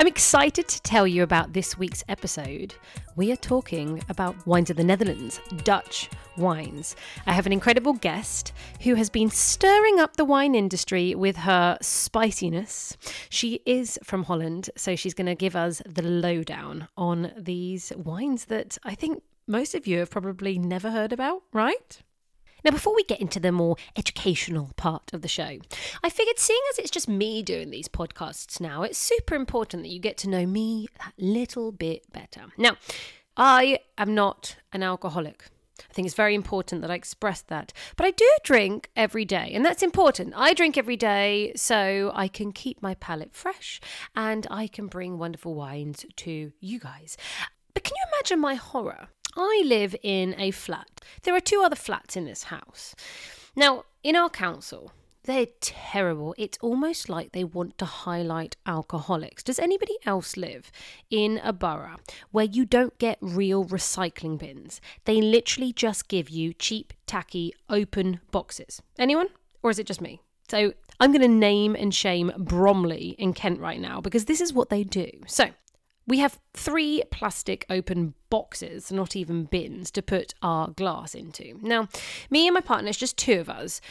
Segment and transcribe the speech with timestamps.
[0.00, 2.72] I'm excited to tell you about this week's episode.
[3.16, 6.94] We are talking about wines of the Netherlands, Dutch wines.
[7.26, 8.52] I have an incredible guest
[8.82, 12.96] who has been stirring up the wine industry with her spiciness.
[13.28, 18.44] She is from Holland, so she's going to give us the lowdown on these wines
[18.44, 22.02] that I think most of you have probably never heard about, right?
[22.64, 25.58] Now, before we get into the more educational part of the show,
[26.02, 29.90] I figured seeing as it's just me doing these podcasts now, it's super important that
[29.90, 32.46] you get to know me that little bit better.
[32.56, 32.76] Now,
[33.36, 35.44] I am not an alcoholic.
[35.88, 37.72] I think it's very important that I express that.
[37.96, 40.34] But I do drink every day, and that's important.
[40.36, 43.80] I drink every day so I can keep my palate fresh
[44.16, 47.16] and I can bring wonderful wines to you guys.
[47.74, 51.00] But can you imagine my horror I live in a flat.
[51.22, 52.94] There are two other flats in this house.
[53.54, 54.92] Now, in our council,
[55.24, 56.34] they're terrible.
[56.38, 59.42] It's almost like they want to highlight alcoholics.
[59.42, 60.72] Does anybody else live
[61.10, 61.96] in a borough
[62.30, 64.80] where you don't get real recycling bins?
[65.04, 68.80] They literally just give you cheap, tacky, open boxes.
[68.98, 69.28] Anyone?
[69.62, 70.22] Or is it just me?
[70.48, 74.54] So I'm going to name and shame Bromley in Kent right now because this is
[74.54, 75.10] what they do.
[75.26, 75.50] So
[76.08, 81.58] we have three plastic open boxes, not even bins, to put our glass into.
[81.60, 81.88] Now,
[82.30, 83.82] me and my partner, it's just two of us.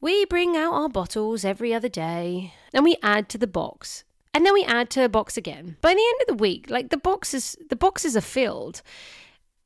[0.00, 4.04] We bring out our bottles every other day and we add to the box.
[4.32, 5.76] And then we add to a box again.
[5.82, 8.82] By the end of the week, like the boxes the boxes are filled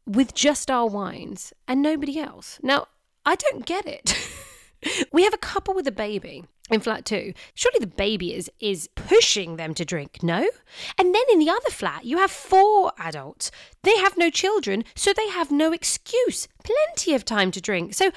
[0.06, 2.58] with just our wines and nobody else.
[2.62, 2.86] Now,
[3.24, 4.16] I don't get it.
[5.12, 7.34] we have a couple with a baby in flat two.
[7.54, 10.48] Surely the baby is is pushing them to drink, no?
[10.98, 13.50] And then in the other flat, you have four adults.
[13.82, 16.48] They have no children, so they have no excuse.
[16.64, 17.94] Plenty of time to drink.
[17.94, 18.10] So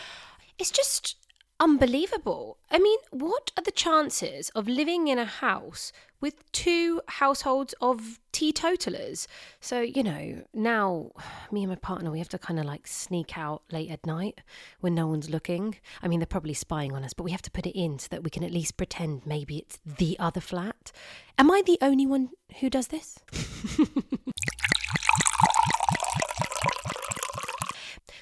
[0.58, 1.18] it's just
[1.60, 2.58] unbelievable.
[2.70, 8.20] I mean, what are the chances of living in a house with two households of
[8.36, 9.30] teetotalers?
[9.62, 11.12] So, you know, now
[11.54, 14.42] me and my partner, we have to kind of like sneak out late at night
[14.82, 15.78] when no one's looking.
[16.04, 18.08] I mean, they're probably spying on us, but we have to put it in so
[18.12, 20.92] that we can at least pretend maybe it's the other flat.
[21.38, 23.20] Am I the only one who does this?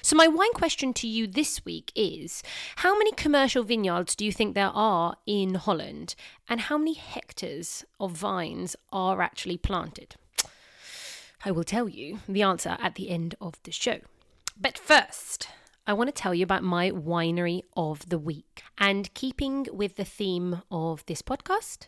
[0.04, 2.42] So, my wine question to you this week is
[2.76, 6.14] How many commercial vineyards do you think there are in Holland?
[6.46, 10.16] And how many hectares of vines are actually planted?
[11.42, 14.00] I will tell you the answer at the end of the show.
[14.60, 15.48] But first,
[15.86, 18.62] I want to tell you about my winery of the week.
[18.76, 21.86] And keeping with the theme of this podcast,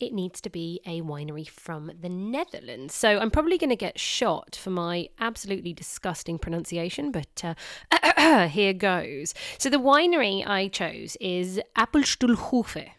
[0.00, 2.94] it needs to be a winery from the Netherlands.
[2.94, 8.72] So I'm probably going to get shot for my absolutely disgusting pronunciation, but uh, here
[8.72, 9.34] goes.
[9.58, 12.90] So the winery I chose is Apostelhoeve.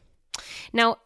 [0.73, 0.97] Now,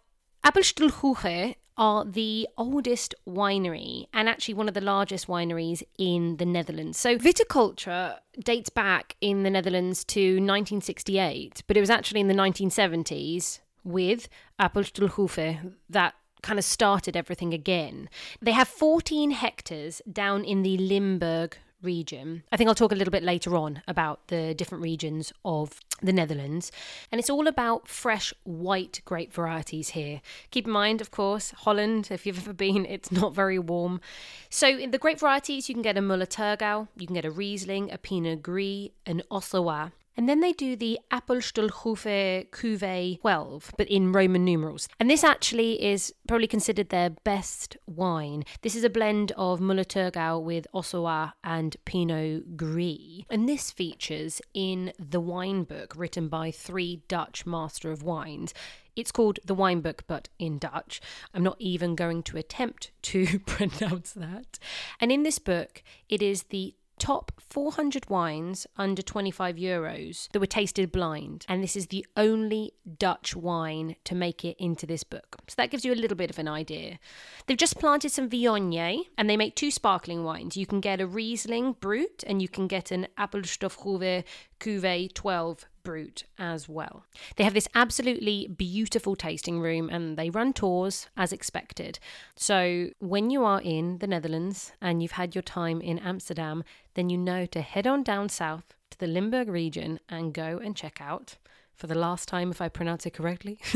[0.46, 6.98] Apostelhoeve are the oldest winery and actually one of the largest wineries in the Netherlands.
[6.98, 12.34] So viticulture dates back in the Netherlands to 1968, but it was actually in the
[12.34, 14.28] 1970s with
[14.60, 18.10] Apostelhoeve that kind of started everything again.
[18.42, 22.44] They have 14 hectares down in the Limburg region.
[22.52, 26.12] I think I'll talk a little bit later on about the different regions of the
[26.12, 26.72] Netherlands.
[27.12, 30.22] And it's all about fresh white grape varieties here.
[30.52, 34.02] Keep in mind, of course, Holland, if you've ever been, it's not very warm.
[34.50, 37.32] So in the grape varieties, you can get a Müller Thurgau, you can get a
[37.32, 43.88] Riesling, a Pinot Gris, an Auxerrois, and then they do the Apostelhoeve Cuvée 12, but
[43.88, 44.88] in Roman numerals.
[45.00, 48.44] And this actually is probably considered their best wine.
[48.62, 53.24] This is a blend of Müller Thurgau with Auxerrois and Pinot Gris.
[53.30, 58.54] And this features in the wine book written by three Dutch master of wines.
[58.96, 61.02] It's called the wine book, but in Dutch.
[61.34, 64.58] I'm not even going to attempt to pronounce that.
[65.00, 70.46] And in this book, it is the top 400 wines under 25 euros that were
[70.46, 71.46] tasted blind.
[71.48, 75.38] And this is the only Dutch wine to make it into this book.
[75.48, 77.00] So that gives you a little bit of an idea.
[77.46, 80.58] They've just planted some Viognier and they make two sparkling wines.
[80.58, 84.24] You can get a Riesling Brut and you can get an Apostelhoeve
[84.60, 87.06] Cuvée 12 Brut as well.
[87.38, 92.00] They have this absolutely beautiful tasting room and they run tours as expected.
[92.36, 96.66] So when you are in the Netherlands and you've had your time in Amsterdam,
[96.96, 100.76] then you know to head on down south to the Limburg region and go and
[100.76, 101.38] check out,
[101.76, 103.60] for the last time if I pronounce it correctly,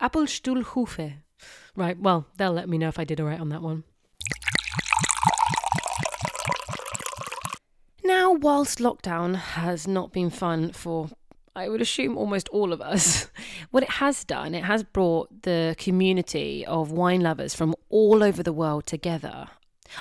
[0.00, 1.14] Apostelhoeve.
[1.74, 3.84] Right, well, they'll let me know if I did all right on that one.
[8.26, 11.10] Now, whilst lockdown has not been fun for,
[11.54, 13.30] I would assume, almost all of us,
[13.70, 18.42] what it has done, it has brought the community of wine lovers from all over
[18.42, 19.46] the world together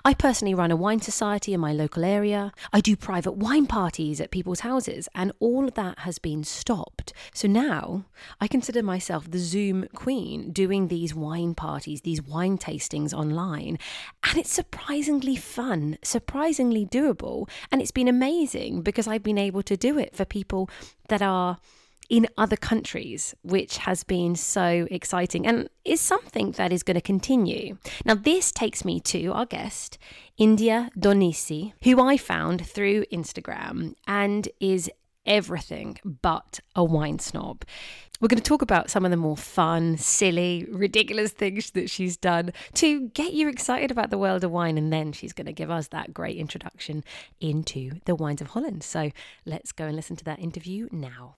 [0.04, 2.52] I personally run a wine society in my local area.
[2.74, 7.14] I do private wine parties at people's houses, and all of that has been stopped.
[7.34, 8.06] So now
[8.40, 13.78] I consider myself the Zoom queen doing these wine parties, these wine tastings online.
[14.24, 19.78] And it's surprisingly fun, surprisingly doable, and it's been amazing because I've been able to
[19.78, 20.70] do it for people
[21.10, 21.58] that are
[22.10, 27.02] in other countries, which has been so exciting and is something that is going to
[27.02, 27.78] continue.
[28.06, 29.98] Now, this takes me to our guest,
[30.38, 34.90] India Donisi, who I found through Instagram and is
[35.26, 37.66] everything but a wine snob.
[38.22, 42.16] We're going to talk about some of the more fun, silly, ridiculous things that she's
[42.16, 44.78] done to get you excited about the world of wine.
[44.78, 47.04] And then she's going to give us that great introduction
[47.42, 48.84] into the wines of Holland.
[48.84, 49.12] So
[49.46, 51.36] let's go and listen to that interview now.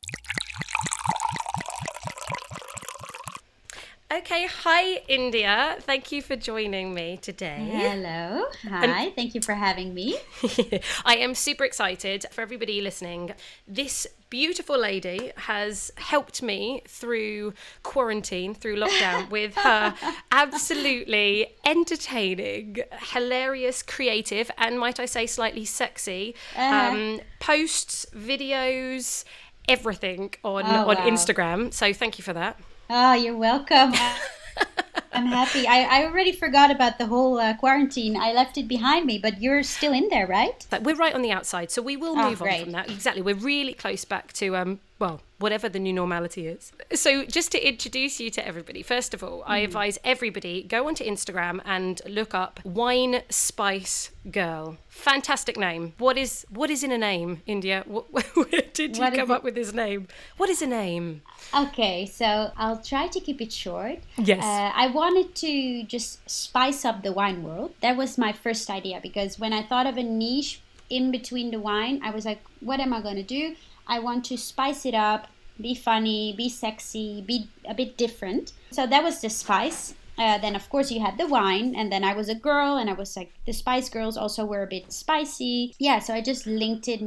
[4.09, 5.75] Okay, hi India.
[5.81, 7.69] Thank you for joining me today.
[7.69, 8.45] Hello.
[8.69, 8.85] Hi.
[8.85, 10.17] And Thank you for having me.
[11.05, 13.33] I am super excited for everybody listening.
[13.67, 19.93] This beautiful lady has helped me through quarantine, through lockdown, with her
[20.31, 22.77] absolutely entertaining,
[23.11, 26.95] hilarious, creative, and might I say, slightly sexy uh-huh.
[26.95, 29.25] um, posts, videos,
[29.67, 31.07] everything on oh, on wow.
[31.09, 31.73] Instagram.
[31.73, 32.57] So thank you for that.
[32.89, 33.93] Oh, you're welcome.
[35.13, 35.67] I'm happy.
[35.67, 38.15] I, I already forgot about the whole uh, quarantine.
[38.15, 40.65] I left it behind me, but you're still in there, right?
[40.81, 42.89] We're right on the outside, so we will oh, move oh, on from that.
[42.89, 43.21] Exactly.
[43.21, 46.71] We're really close back to um, well, whatever the new normality is.
[46.93, 49.43] So, just to introduce you to everybody, first of all, mm.
[49.47, 54.77] I advise everybody go onto Instagram and look up Wine Spice Girl.
[54.89, 55.93] Fantastic name.
[55.97, 57.83] What is what is in a name, India?
[57.85, 58.05] What,
[58.35, 60.07] where did you what come up with this name?
[60.37, 61.21] What is a name?
[61.55, 63.99] Okay, so I'll try to keep it short.
[64.17, 64.43] Yes.
[64.43, 67.73] Uh, I wanted to just spice up the wine world.
[67.81, 71.59] That was my first idea because when I thought of a niche in between the
[71.59, 73.55] wine, I was like, what am I going to do?
[73.87, 75.27] I want to spice it up,
[75.59, 78.53] be funny, be sexy, be a bit different.
[78.71, 79.95] So that was the spice.
[80.17, 82.89] Uh, then of course you had the wine, and then I was a girl, and
[82.89, 85.75] I was like the Spice Girls also were a bit spicy.
[85.77, 87.01] Yeah, so I just linked it,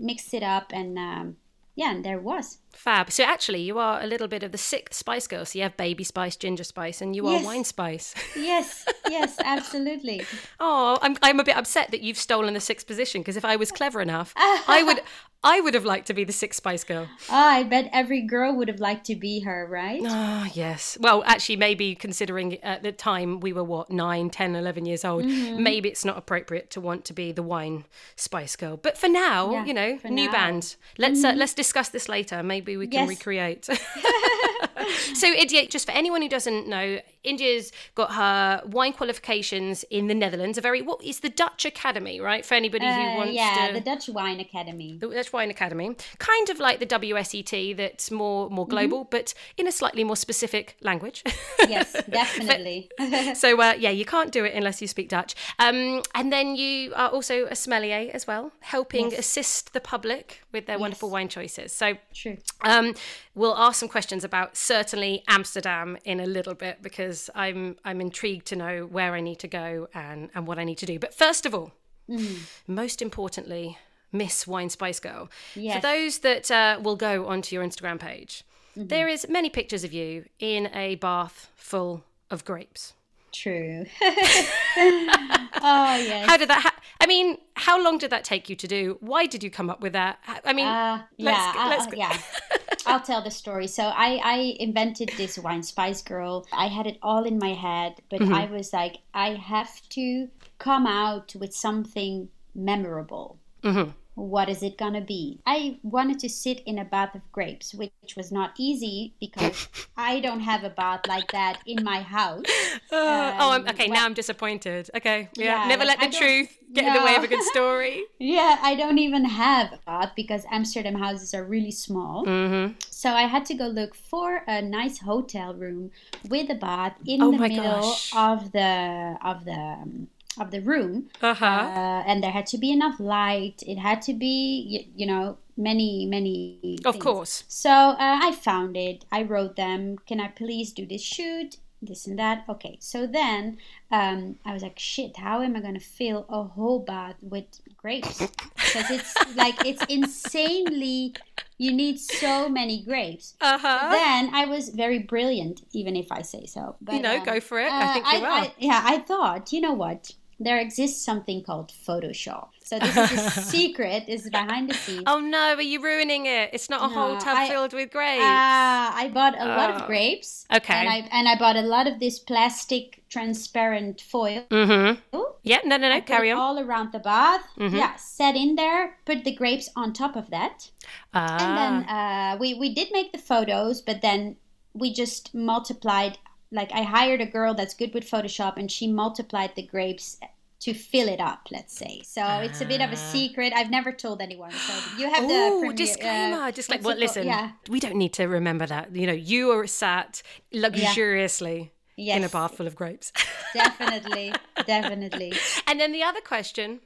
[0.00, 1.36] mixed it up, and um,
[1.76, 2.58] yeah, and there was.
[2.72, 3.12] Fab.
[3.12, 5.44] So actually, you are a little bit of the sixth Spice Girl.
[5.44, 7.42] So you have Baby Spice, Ginger Spice, and you yes.
[7.42, 8.14] are Wine Spice.
[8.34, 10.22] yes, yes, absolutely.
[10.58, 13.56] oh, I'm I'm a bit upset that you've stolen the sixth position because if I
[13.56, 15.02] was clever enough, I would
[15.46, 17.06] I would have liked to be the Six Spice Girl.
[17.30, 20.02] Ah, I bet every girl would have liked to be her, right?
[20.04, 20.98] Ah, yes.
[21.00, 25.24] Well, actually, maybe considering at the time we were, what, 9, 10, 11 years old,
[25.24, 25.62] mm-hmm.
[25.62, 27.84] maybe it's not appropriate to want to be the wine
[28.16, 28.76] Spice Girl.
[28.76, 30.32] But for now, yeah, you know, new now.
[30.32, 30.74] band.
[30.98, 31.36] Let's uh, mm-hmm.
[31.36, 32.42] uh, let's discuss this later.
[32.42, 33.08] Maybe we can yes.
[33.08, 33.68] recreate.
[35.14, 40.14] so, India, just for anyone who doesn't know, India's got her wine qualifications in the
[40.14, 40.56] Netherlands.
[40.58, 42.44] A very what is the Dutch Academy, right?
[42.44, 44.98] For anybody who uh, wants yeah, to, the Dutch Wine Academy.
[44.98, 48.70] The Dutch Wine Academy, kind of like the WSET, that's more more mm-hmm.
[48.70, 49.10] global, mm-hmm.
[49.10, 51.22] but in a slightly more specific language.
[51.68, 52.90] yes, definitely.
[53.34, 55.34] so uh, yeah, you can't do it unless you speak Dutch.
[55.58, 59.20] Um, and then you are also a sommelier as well, helping yes.
[59.20, 60.80] assist the public with their yes.
[60.80, 61.72] wonderful wine choices.
[61.72, 62.36] So true.
[62.62, 62.94] Um,
[63.34, 68.46] we'll ask some questions about certainly Amsterdam in a little bit because I'm I'm intrigued
[68.46, 70.98] to know where I need to go and and what I need to do.
[70.98, 71.72] But first of all,
[72.08, 72.38] mm.
[72.66, 73.78] most importantly,
[74.12, 75.30] Miss Wine Spice Girl.
[75.54, 75.76] Yes.
[75.76, 78.44] For those that uh, will go onto your Instagram page,
[78.76, 78.88] mm-hmm.
[78.88, 82.94] there is many pictures of you in a bath full of grapes.
[83.32, 83.84] True.
[84.02, 86.26] oh yes.
[86.26, 86.60] How did that?
[86.62, 88.96] Ha- I mean, how long did that take you to do?
[89.00, 90.18] Why did you come up with that?
[90.44, 91.96] I mean, uh, yeah, let's, uh, let's...
[91.96, 92.18] yeah.
[92.86, 93.66] I'll tell the story.
[93.66, 96.46] So I, I invented this wine spice girl.
[96.52, 98.34] I had it all in my head, but mm-hmm.
[98.34, 100.28] I was like, I have to
[100.58, 103.38] come out with something memorable.
[103.62, 103.90] Mm-hmm.
[104.16, 105.40] What is it gonna be?
[105.46, 110.20] I wanted to sit in a bath of grapes, which was not easy because I
[110.20, 112.44] don't have a bath like that in my house.
[112.90, 113.88] Uh, oh, I'm, Um, okay.
[113.88, 114.90] well- now I'm disappointed.
[114.96, 115.44] Okay, yeah.
[115.62, 118.04] Yeah, Never like, let the truth get in the way of a good story.
[118.18, 122.24] Yeah, I don't even have a bath because Amsterdam houses are really small.
[122.24, 122.72] mm-hmm.
[122.90, 125.90] So I had to go look for a nice hotel room
[126.28, 128.12] with a bath in Oh the middle gosh.
[128.16, 131.08] of the of the um, of the room.
[131.22, 131.44] Uh-huh.
[131.44, 133.62] Uh, and there had to be enough light.
[133.66, 136.78] It had to be, you, you know, many, many.
[136.84, 137.44] of course.
[137.48, 139.04] So uh, I found it.
[139.10, 139.98] I wrote them.
[140.06, 141.56] Can I please do this shoot?
[141.82, 142.44] This and that.
[142.48, 142.78] Okay.
[142.80, 143.58] So then
[143.90, 145.16] um, I was like, shit.
[145.18, 148.22] How am I gonna fill a whole bath with grapes?
[148.66, 151.14] Because it's like it's insanely.
[151.56, 153.34] You need so many grapes.
[153.40, 153.88] Uh-huh.
[153.90, 156.76] Then I was very brilliant, even if I say so.
[156.82, 157.70] But, you know, um, go for it.
[157.70, 158.26] I uh, think you will.
[158.26, 160.12] I, yeah, I thought, you know what?
[160.38, 162.48] There exists something called Photoshop.
[162.62, 164.04] So this is a secret.
[164.06, 165.04] Is behind the scenes.
[165.06, 166.50] oh no, are you ruining it?
[166.52, 168.22] It's not a whole tub I- filled with grapes.
[168.22, 169.74] Ah, I bought a lot Oh.
[169.76, 170.44] of grapes.
[170.52, 170.74] Okay.
[170.74, 174.44] And I and I bought a lot of this plastic transparent foil.
[174.50, 175.18] mm-hmm.
[175.42, 176.00] Yeah, no, no, no.
[176.00, 176.38] put Carry on.
[176.38, 177.46] all around the bath.
[177.56, 177.72] Mhm.
[177.72, 178.98] Yeah, set in there.
[179.06, 180.70] Put the grapes on top of that.
[181.14, 181.38] Ah.
[181.40, 184.36] And then uh, we we did make the photos, but then
[184.74, 186.18] we just multiplied.
[186.50, 190.18] Like I hired a girl that's good with Photoshop, and she multiplied the grapes
[190.60, 191.48] to fill it up.
[191.50, 192.00] Let's say.
[192.04, 193.10] So it's a bit of a Ah.
[193.12, 193.52] secret.
[193.54, 194.52] I've never told anyone.
[194.52, 196.36] So you have the Oh, premier- disclaimer!
[196.44, 196.82] uh, Disclaimer.
[196.82, 197.50] what's Well, listen, Yeah.
[197.68, 198.94] we don't need to remember that.
[198.94, 200.22] You know, you are sat
[200.52, 202.32] luxuriously in a Yes.
[202.32, 203.12] bath full of grapes.
[203.54, 204.32] definitely,
[204.66, 205.32] definitely.
[205.66, 206.80] and then the other question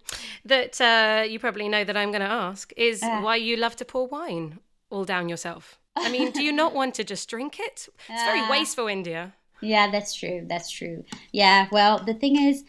[0.44, 3.20] that uh, you probably know that I'm going to ask is Uh.
[3.20, 4.58] why you love to pour wine
[4.90, 5.78] all down yourself.
[5.96, 7.88] I mean, do you not want to just drink it?
[8.08, 8.50] It's very Uh.
[8.50, 9.34] wasteful, India.
[9.60, 10.44] Yeah, that's true.
[10.48, 11.04] That's true.
[11.32, 11.68] Yeah.
[11.70, 12.64] Well, the thing is,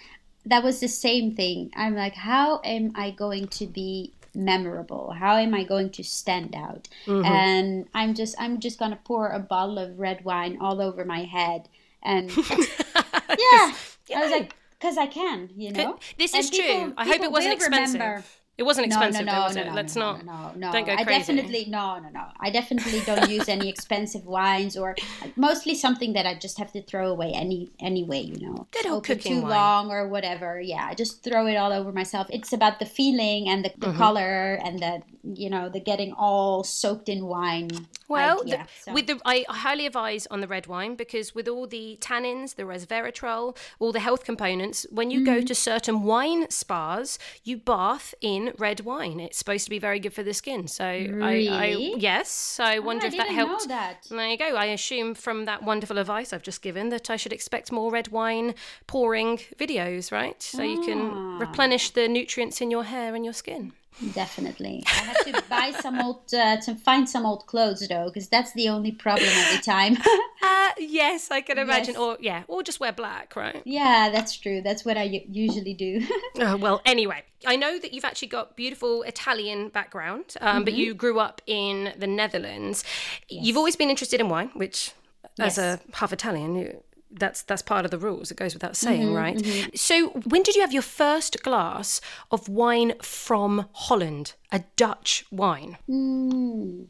[0.46, 1.72] that was the same thing.
[1.76, 5.12] I'm like, how am I going to be memorable?
[5.12, 6.88] How am I going to stand out?
[7.06, 7.26] Mm-hmm.
[7.26, 11.24] And I'm just, I'm just gonna pour a bottle of red wine all over my
[11.24, 11.70] head,
[12.02, 13.74] and yeah,
[14.16, 16.00] I was like, because I can, you know.
[16.18, 16.94] This And is people- true.
[16.98, 17.94] I hope it wasn't expensive.
[18.02, 18.24] remember-
[18.58, 19.68] It wasn't No, expensive, no, though, no, was no, it?
[19.70, 20.26] no, Let's no, not.
[20.26, 21.10] No, no, don't go crazy.
[21.10, 22.26] I definitely no, no, no.
[22.40, 24.96] I definitely don't use any expensive wines or
[25.36, 28.22] mostly something that I just have to throw away any anyway.
[28.22, 29.50] You know, Good old Open cooking too wine.
[29.52, 30.62] long or whatever.
[30.62, 32.28] Yeah, I just throw it all over myself.
[32.30, 33.98] It's about the feeling and the, the Mm-hmm.
[33.98, 37.70] color and the you know the getting all soaked in wine.
[38.12, 38.58] Well, idea.
[38.58, 41.98] the- So- with the I highly advise on the red wine because with all the
[42.02, 45.34] tannins, the resveratrol, all the health components, when you Mm-hmm.
[45.36, 49.20] go to certain wine spas, you bath in red wine.
[49.20, 50.68] It's supposed to be very good for the skin.
[50.68, 51.94] So I, I Really?
[51.98, 53.68] yes, so I wonder I if that didn't know helped.
[53.68, 54.08] that.
[54.10, 54.56] There you go.
[54.56, 58.10] I assume from that wonderful advice I've just given that I should expect more red
[58.10, 58.56] wine
[58.88, 60.42] pouring videos, right?
[60.42, 61.38] So you can Ah.
[61.40, 63.74] replenish the nutrients in your hair and your skin.
[64.14, 64.84] Definitely.
[64.88, 68.52] I have to buy some old, uh, to find some old clothes though, because that's
[68.54, 69.98] the only problem every time.
[70.44, 71.94] Uh, yes, I can imagine.
[71.94, 72.00] Yes.
[72.02, 73.62] Or yeah, or just wear black, right?
[73.66, 74.62] yeah, that's true.
[74.62, 76.02] That's what I usually do.
[76.40, 80.64] Oh, well, anyway, I know that you've actually got beautiful Italian background, um, Mm-hmm.
[80.66, 82.84] but you grew up in the Netherlands.
[83.30, 84.94] You've always been interested in wine, which,
[85.40, 85.60] as Yes.
[85.60, 88.32] a half Italian, you, that's that's part of the rules.
[88.32, 89.78] It goes without Mm-hmm, saying, right?
[89.78, 92.02] So, when did you have your first glass
[92.32, 95.78] of wine from Holland, a Dutch wine?
[95.88, 96.84] Hmm.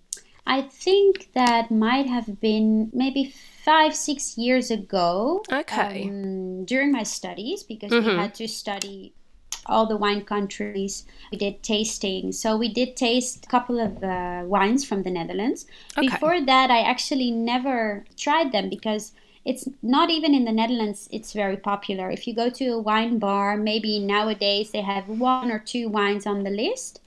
[0.45, 5.43] I think that might have been maybe five, six years ago.
[5.51, 6.09] Okay.
[6.09, 9.13] um, during my studies, because we had to study
[9.67, 11.05] all the wine countries.
[11.31, 12.31] We did tasting.
[12.31, 15.65] So we did taste a couple of uh, wines from the Netherlands.
[15.97, 16.07] Okay.
[16.07, 19.13] Before that, I actually never tried them because
[19.45, 22.09] it's not even in the Netherlands, it's very popular.
[22.11, 26.25] If you go to a wine bar, maybe nowadays they have one or two wines
[26.25, 26.99] on the list.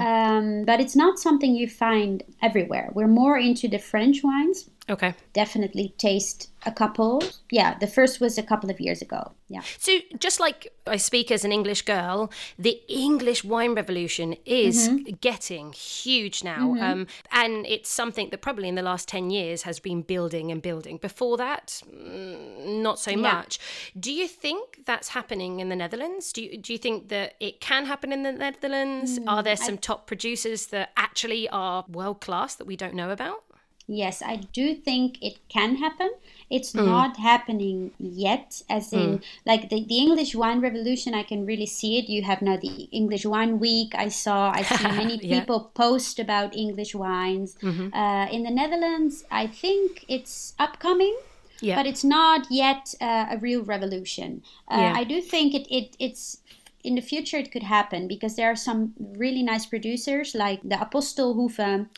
[0.00, 2.90] Um, but it's not something you find everywhere.
[2.92, 4.68] We're more into the French wines.
[4.90, 5.14] Okay.
[5.32, 7.22] Definitely taste a couple.
[7.50, 9.32] Yeah, the first was a couple of years ago.
[9.48, 9.62] Yeah.
[9.78, 15.14] So, just like I speak as an English girl, the English wine revolution is Mm-hmm.
[15.20, 16.74] getting huge now.
[16.80, 20.60] Um, and it's something that probably in the last 10 years has been building and
[20.60, 20.96] building.
[20.96, 23.60] Before that, mm, not so much.
[23.98, 26.32] Do you think that's happening in the Netherlands?
[26.32, 29.18] Do you, do you think that it can happen in the Netherlands?
[29.18, 33.10] Mm, are there some top producers that actually are world class that we don't know
[33.10, 33.44] about?
[33.88, 36.10] Yes, I do think it can happen.
[36.48, 36.86] It's Mm.
[36.86, 41.98] not happening yet, as in, like the, the English wine revolution, I can really see
[41.98, 42.08] it.
[42.08, 43.94] You have now the English Wine Week.
[43.94, 45.20] I saw, I see many Yeah.
[45.22, 45.40] Mm-hmm.
[45.40, 47.56] people post about English wines.
[47.62, 51.16] Uh, in the Netherlands, I think it's upcoming.
[51.60, 51.76] Yeah.
[51.76, 54.42] But it's not yet uh, a real revolution.
[54.68, 55.00] Uh, Yeah.
[55.00, 56.38] I do think it, it it's
[56.84, 60.76] in the future it could happen because there are some really nice producers like the
[60.76, 61.58] Apostelhoeve.
[61.60, 61.88] Um,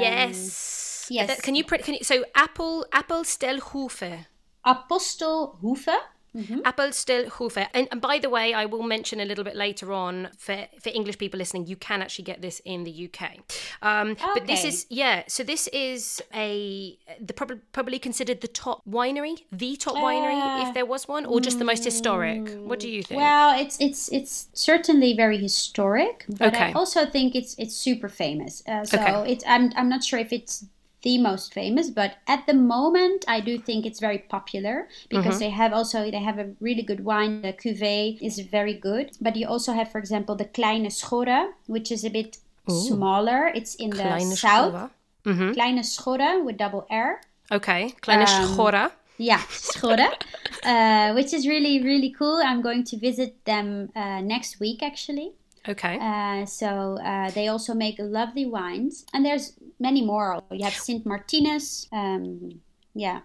[0.00, 0.91] yes.
[1.16, 1.40] Yes.
[1.40, 1.84] Can you print?
[1.84, 2.04] Can you?
[2.12, 4.26] So apple apple Stelhofe.
[4.64, 5.98] Apostelhoeve.
[6.34, 7.68] Appelstelhofe.
[7.74, 10.88] And, and by the way, I will mention a little bit later on for, for
[10.88, 13.38] English people listening, you can actually get this in the UK.
[13.82, 18.82] Um, But this is, yeah, so this is a, the probably, probably considered the top
[18.88, 22.48] winery, the top winery, if there was one, or just the most historic.
[22.68, 23.20] What do you think?
[23.20, 26.72] Well, it's it's it's certainly very historic, but I Okay.
[26.72, 28.62] also think it's it's super famous.
[28.66, 29.32] Uh, so Okay.
[29.32, 30.64] it's I'm I'm not sure if it's
[31.02, 35.38] the most famous, but at the moment I do think it's very popular because Mm-hmm.
[35.40, 37.42] they have also they have a really good wine.
[37.42, 41.90] The cuvee is very good, but you also have, for example, the Kleine Schorre, which
[41.90, 43.48] is a bit smaller.
[43.54, 44.72] It's in the Kleine south.
[44.74, 44.90] Schorre.
[45.24, 45.52] Mm-hmm.
[45.52, 47.20] Kleine Schorre with double R.
[47.50, 48.90] Okay, kleine Um, schorre.
[49.18, 50.08] Yeah, Schorre,
[50.64, 52.40] uh, which is really, really cool.
[52.42, 55.32] I'm going to visit them uh, next week, actually.
[55.68, 55.98] Okay.
[56.00, 60.42] Uh, so uh, they also make lovely wines, and there's many more.
[60.50, 61.86] You have Saint Martinus.
[61.92, 62.60] Um,
[62.94, 63.20] yeah,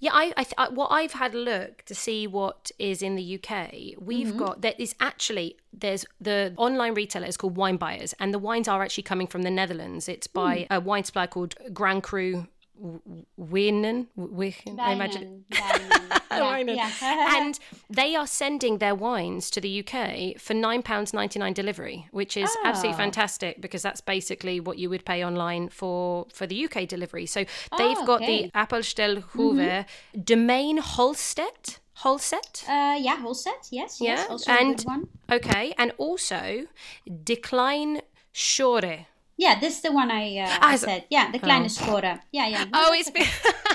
[0.00, 3.16] Yeah, I, I, th- I what I've had a look to see what is in
[3.16, 3.96] the UK.
[3.98, 8.38] We've got there is actually there's the online retailer is called Wine Buyers, and the
[8.38, 10.08] wines are actually coming from the Netherlands.
[10.08, 12.46] It's by a wine supplier called Grand Cru
[13.38, 14.06] Winnen.
[14.16, 15.44] Winnen, I imagine.
[15.50, 16.06] Wijnen.
[16.76, 17.36] yeah, yeah.
[17.42, 17.58] and
[17.90, 22.36] they are sending their wines to the UK for nine pounds ninety nine delivery, which
[22.36, 22.68] is ah.
[22.68, 23.04] absolutely Oh.
[23.04, 27.26] fantastic because that's basically what you would pay online for for the UK delivery.
[27.26, 27.40] So
[27.76, 28.42] they've Oh, got okay.
[28.44, 30.20] the Apostelhoeve mm-hmm.
[30.22, 31.78] Domain Holstedt.
[32.04, 32.62] Holset.
[32.68, 33.68] uh, yeah, Holset.
[33.72, 35.08] Yes, Yeah, yes, also a and- good one.
[35.32, 36.66] Okay, and also
[37.24, 39.06] Decline Shore.
[39.38, 41.04] Yeah, this is the one I, uh, Ah, I said.
[41.10, 42.18] Yeah, the Kleine Schorre.
[42.32, 42.64] Yeah, yeah.
[42.64, 43.22] No, Oh, it's been.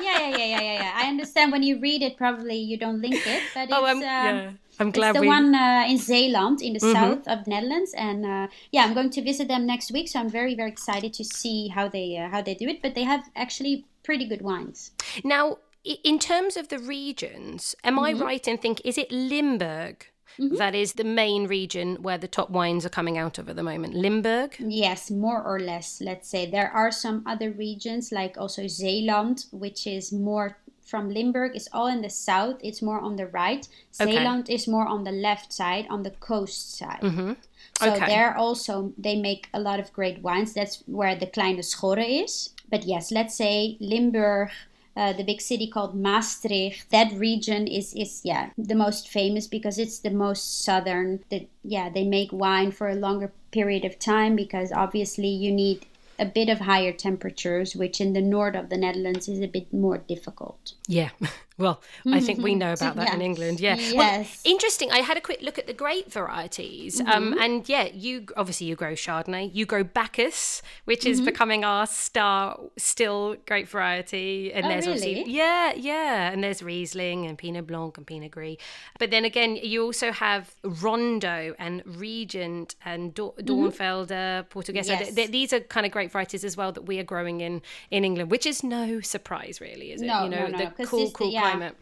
[0.01, 0.93] yeah, yeah, yeah, yeah, yeah, yeah.
[0.93, 3.97] I understand when you read it, probably you don't link it, but it's oh, I'm,
[3.97, 4.51] um, yeah.
[4.79, 5.27] I'm it's the we.
[5.27, 6.93] one uh, in Zeeland, in the Mm-hmm.
[6.93, 10.09] south of Netherlands, and uh, yeah, I'm going to visit them next week.
[10.09, 12.81] So I'm very, very excited to see how they uh, how they do it.
[12.81, 14.91] But they have actually pretty good wines.
[15.23, 18.21] Now, in terms of the regions, am Mm-hmm.
[18.21, 20.07] I right in think is it Limburg
[20.39, 20.55] Mm-hmm.
[20.55, 23.63] that is the main region where the top wines are coming out of at the
[23.63, 23.93] moment?
[23.93, 24.55] Limburg.
[24.59, 26.01] Yes, more or less.
[26.01, 31.55] Let's say there are some other regions like also Zeeland, which is more from Limburg.
[31.55, 32.59] It's all in the south.
[32.63, 33.67] It's more on the right.
[34.01, 34.11] Okay.
[34.11, 37.01] Zeeland is more on the left side, on the coast side.
[37.01, 37.33] Mm-hmm.
[37.79, 38.05] So Okay.
[38.07, 40.53] there also they make a lot of great wines.
[40.53, 42.49] That's where the Kleine Schorre is.
[42.69, 44.49] But yes, let's say Limburg,
[44.95, 46.89] uh, the big city called Maastricht.
[46.91, 51.23] That region is is yeah the most famous because it's the most southern.
[51.29, 55.85] That yeah they make wine for a longer period of time because obviously you need
[56.19, 59.73] a bit of higher temperatures, which in the north of the Netherlands is a bit
[59.73, 60.73] more difficult.
[60.87, 61.09] Yeah.
[61.57, 63.21] Well, I think we know about that in Mm-hmm.
[63.21, 63.59] England.
[63.59, 63.75] Yeah.
[63.75, 63.83] Well,
[64.19, 64.37] Yes.
[64.37, 64.51] Mm-hmm.
[64.51, 64.91] interesting.
[64.91, 66.99] I had a quick look at the grape varieties.
[67.01, 71.25] Um, and yeah, you obviously you grow Chardonnay, you grow Bacchus, which is Mm-hmm.
[71.25, 74.51] becoming our star still grape variety.
[74.51, 75.31] And Oh, there's obviously really?
[75.31, 76.31] yeah, yeah.
[76.31, 78.57] And there's Riesling and Pinot Blanc and Pinot Gris.
[78.99, 84.73] But then again, you also have Rondo and Regent and Dor- Dornfelder, Portugieser.
[84.73, 84.89] Mm-hmm.
[84.89, 84.99] Yes.
[84.99, 87.61] Th- th- these are kind of grape varieties as well that we are growing in
[87.91, 90.05] in England, which is no surprise, really, is it?
[90.05, 91.42] No, you know, no, no, the cool, cool yeah.
[91.51, 91.75] Climate.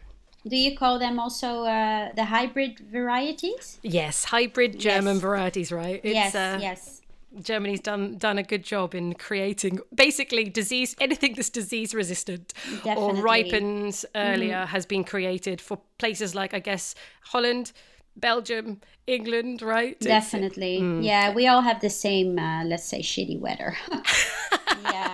[0.46, 3.78] Do you call them also uh, the hybrid varieties?
[3.82, 5.22] Yes, hybrid German Yes.
[5.22, 6.00] varieties, right?
[6.02, 7.00] It's, yes, uh, yes.
[7.40, 12.76] Germany's done done a good job in creating basically disease anything that's disease resistant or
[12.84, 13.12] Definitely.
[13.12, 13.22] Mm-hmm.
[13.22, 16.94] ripens earlier has been created for places like I guess
[17.32, 17.72] Holland,
[18.16, 19.98] Belgium, England, right?
[20.00, 20.80] Definitely.
[20.80, 21.02] mm.
[21.04, 23.76] Yeah, we all have the same, uh, let's say, shitty weather.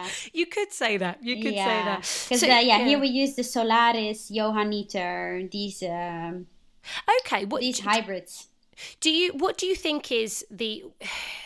[0.09, 0.31] yeah.
[0.39, 1.23] You could say that.
[1.23, 1.99] You could say that.
[1.99, 6.47] Because, So, uh, yeah, here we use the Solaris, Johanniter, these um,
[7.21, 7.45] okay.
[7.45, 8.49] What these hybrids.
[9.01, 10.85] do you what do you think is the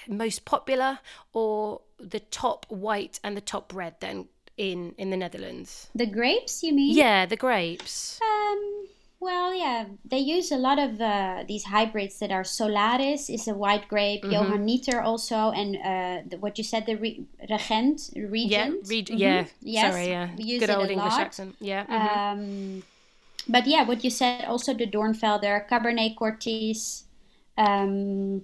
[0.09, 0.99] most popular
[1.33, 5.89] or the top white and the top red then in in the Netherlands?
[5.95, 6.95] The grapes, you mean?
[6.97, 8.21] Yeah, the grapes.
[8.23, 8.82] Um,
[9.23, 13.55] well, yeah, they use a lot of uh, these hybrids that are Solaris is a
[13.55, 14.35] white grape, Mm-hmm.
[14.35, 18.89] Johanniter also, and uh, the, what you said, the re- Regent, Yeah, Regent.
[18.89, 19.19] read, Mhm.
[19.19, 19.45] yeah.
[19.63, 20.29] Yes, Sorry, yeah.
[20.37, 21.21] we use Good it a old English lot.
[21.21, 21.55] accent.
[21.61, 21.85] Yeah.
[21.87, 22.17] mhm.
[22.17, 22.83] Um,
[23.49, 27.05] but yeah, what you said, also the Dornfelder, Cabernet Cortis.
[27.57, 28.43] Um,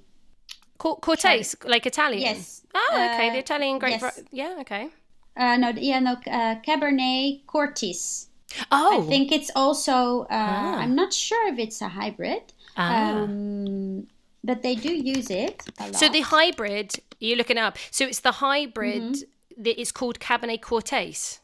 [0.78, 2.22] Cor- Cortese, like Italian.
[2.22, 2.62] Yes.
[2.74, 3.28] Oh, okay.
[3.28, 4.00] Uh, the Italian grape.
[4.00, 4.20] yes.
[4.30, 4.56] Yeah.
[4.60, 4.88] Okay.
[5.36, 8.27] uh, no, yeah, no, uh, Cabernet Cortis.
[8.70, 9.02] Oh.
[9.04, 10.22] I think it's also.
[10.22, 10.78] Uh, Ah.
[10.78, 12.42] I'm not sure if it's a hybrid.
[12.76, 13.22] Ah.
[13.22, 14.06] Um,
[14.44, 15.96] but they do use it a lot.
[15.96, 17.76] so the hybrid you're looking up.
[17.90, 19.62] So it's the hybrid Mm-hmm.
[19.64, 21.40] that is called Cabernet Cortese.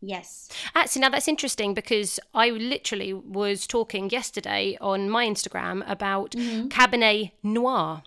[0.00, 0.48] Yes.
[0.74, 7.32] Actually, now that's interesting because I literally was talking yesterday on my Instagram about Cabernet
[7.42, 8.02] Noir.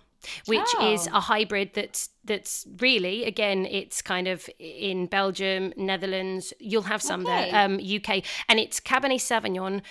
[0.46, 1.16] Which is Oh.
[1.18, 6.52] a hybrid that's that's really again it's kind of in Belgium, Netherlands.
[6.58, 7.50] You'll have some Okay.
[7.50, 9.82] there, um, UK, and it's Cabernet Sauvignon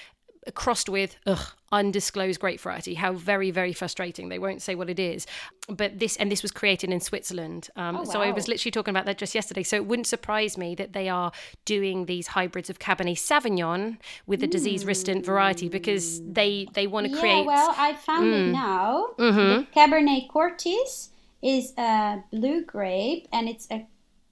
[0.53, 2.93] crossed with ugh, undisclosed grape variety.
[2.93, 4.29] How very very frustrating.
[4.29, 5.25] They won't say what it is,
[5.67, 7.69] but this and this was created in Switzerland.
[7.75, 9.63] Um, Oh, So I was literally talking about that just yesterday.
[9.63, 11.31] So it wouldn't surprise me that they are
[11.65, 17.13] doing these hybrids of Cabernet Sauvignon with a disease-resistant variety because they they want to
[17.13, 17.45] Yeah, create.
[17.45, 19.07] well, I found it now.
[19.17, 19.79] Mm-hmm.
[19.79, 21.09] Cabernet Cortis
[21.41, 23.85] is a blue grape, and it's a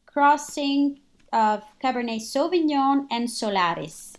[0.05, 0.99] crossing
[1.31, 4.12] of Cabernet Sauvignon and Solaris.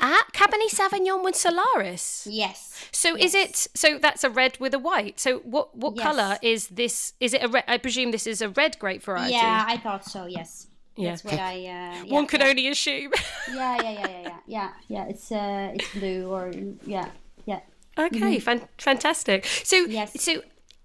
[0.00, 2.26] Ah, Cabernet Sauvignon with Solaris.
[2.30, 2.74] Yes.
[2.92, 3.56] So is it?
[3.74, 5.18] So that's a red with a white.
[5.20, 6.04] So what what Yes.
[6.04, 7.12] color is this?
[7.20, 7.64] Is it a red?
[7.68, 9.32] I presume this is a red grape variety.
[9.34, 10.26] Yeah, I thought so.
[10.26, 10.68] Yes.
[10.96, 11.10] Yeah.
[11.10, 11.54] That's what I.
[11.56, 12.48] Uh, yeah, One could yeah.
[12.48, 13.12] only assume.
[13.52, 14.70] Yeah, yeah, yeah, yeah, yeah, yeah.
[14.88, 16.50] Yeah, it's uh, it's blue or
[16.86, 17.08] yeah,
[17.44, 17.60] yeah.
[17.98, 19.44] Okay, fan- fantastic.
[19.46, 19.92] So, Mm-hmm.
[19.92, 20.22] Yes.
[20.22, 20.42] so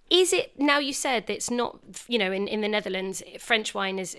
[0.10, 0.80] is it now?
[0.80, 1.80] You said that it's not.
[2.08, 4.16] You know, in, in the Netherlands, French wine is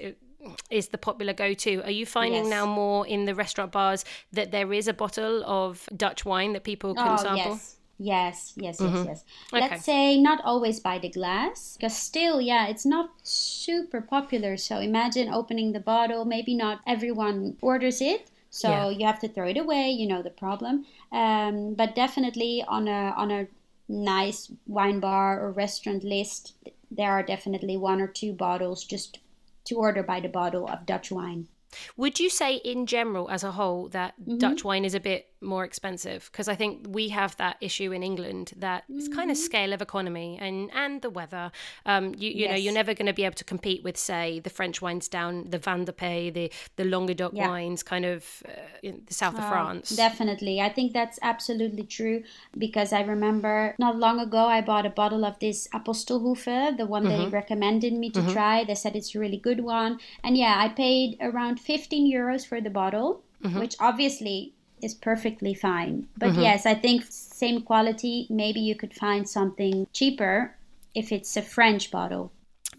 [0.70, 1.82] is the popular go-to.
[1.84, 2.50] Are you finding Yes.
[2.50, 6.64] now more in the restaurant bars that there is a bottle of Dutch wine that
[6.64, 7.52] people can oh sample?
[7.52, 7.76] yes.
[7.98, 9.24] Yes, yes, yes, yes.
[9.52, 9.60] Okay.
[9.68, 14.56] Let's say not always by the glass, because still, yeah, it's not super popular.
[14.56, 16.24] So imagine opening the bottle.
[16.24, 18.88] Maybe not everyone orders it, so Yeah.
[18.88, 19.90] you have to throw it away.
[19.90, 20.84] You know the problem.
[21.12, 23.46] Um, but definitely on a on a
[23.88, 26.54] nice wine bar or restaurant list,
[26.90, 29.18] there are definitely one or two bottles just
[29.64, 31.48] to order by the bottle of Dutch wine.
[31.96, 34.38] Would you say, in general, as a whole, that Mm-hmm.
[34.38, 36.28] Dutch wine is a bit more expensive?
[36.32, 39.44] Because I think we have that issue in England that it's kind of Mm-hmm.
[39.44, 41.50] scale of economy and and the weather.
[41.86, 44.50] Um, you you know, you're never going to be able to compete with, say, the
[44.50, 47.48] French wines down the Vin de Pays, the the Languedoc Yeah.
[47.48, 48.52] wines, kind of uh,
[48.82, 49.90] in the south of Oh, France.
[49.96, 50.60] Definitely.
[50.60, 52.22] I think that's absolutely true
[52.56, 57.04] because I remember not long ago I bought a bottle of this Apostelhoeve, the one
[57.08, 58.64] they recommended me to try.
[58.64, 59.98] They said it's a really good one.
[60.24, 63.22] And yeah, I paid around 15 euros for the bottle,
[63.60, 66.08] which obviously is perfectly fine.
[66.16, 70.54] But yes, I think same quality, maybe you could find something cheaper
[70.94, 72.32] if it's a French bottle.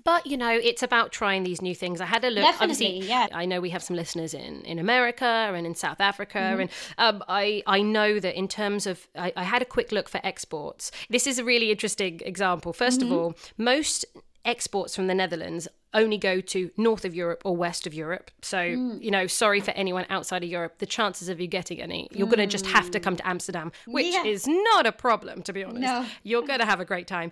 [0.03, 2.01] But you know, it's about trying these new things.
[2.01, 2.43] I had a look.
[2.43, 3.27] Definitely, obviously, yeah.
[3.33, 6.61] I know we have some listeners in in America and in South Africa, Mm-hmm.
[6.61, 10.09] and um, I I know that in terms of I, I had a quick look
[10.09, 10.91] for exports.
[11.09, 12.73] This is a really interesting example.
[12.73, 13.11] 1st Mm-hmm.
[13.13, 14.05] of all, most
[14.43, 18.31] exports from the Netherlands only go to north of Europe or west of Europe.
[18.41, 19.03] So, Mm.
[19.03, 20.79] you know, sorry for anyone outside of Europe.
[20.79, 23.71] The chances of you getting any, you're going to just have to come to Amsterdam,
[23.85, 24.11] which Mm.
[24.13, 24.23] Yeah.
[24.25, 25.81] is not a problem, to be honest.
[25.81, 26.05] No.
[26.23, 27.31] You're going to have a great time.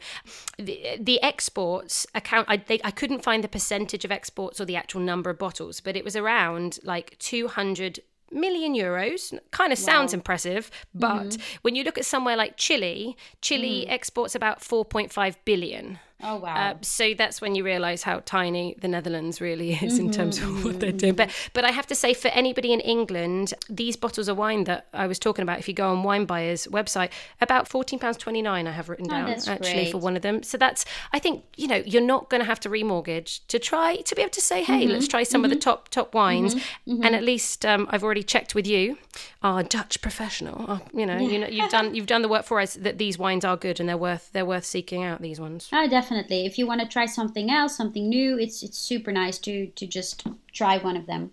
[0.58, 4.76] The, the exports account, I, they, I couldn't find the percentage of exports or the
[4.76, 8.00] actual number of bottles, but it was around like 200
[8.32, 9.38] million euros.
[9.52, 14.62] Kind of sounds impressive, but when you look at somewhere like Chile, Chile exports about
[14.62, 16.00] 4.5 billion.
[16.24, 16.56] Oh, wow.
[16.56, 20.64] Uh, so that's when you realise how tiny the Netherlands really is in terms of
[20.66, 21.14] what they're doing.
[21.16, 24.88] But but I have to say, for anybody in England, these bottles of wine that
[24.94, 28.42] I was talking about, if you go on Wine Buyer's website, about fourteen pounds twenty
[28.42, 28.68] nine.
[28.68, 30.44] I have written down that's actually for one of them.
[30.44, 33.98] So that's I think you know you're not going to have to remortgage to try
[33.98, 36.56] to be able to say, hey, let's try some of the top top wines,
[36.86, 38.98] and at least um, I've already checked with you,
[39.42, 40.70] our Dutch professional.
[40.70, 43.18] Uh, you know, you know, you've done you've done the work for us that these
[43.18, 45.22] wines are good and they're worth they're worth seeking out.
[45.22, 45.70] These ones.
[45.72, 46.11] Oh, definitely.
[46.20, 49.88] If you want to try something else, something new, it's it's super nice to to
[49.88, 51.32] just try one of them.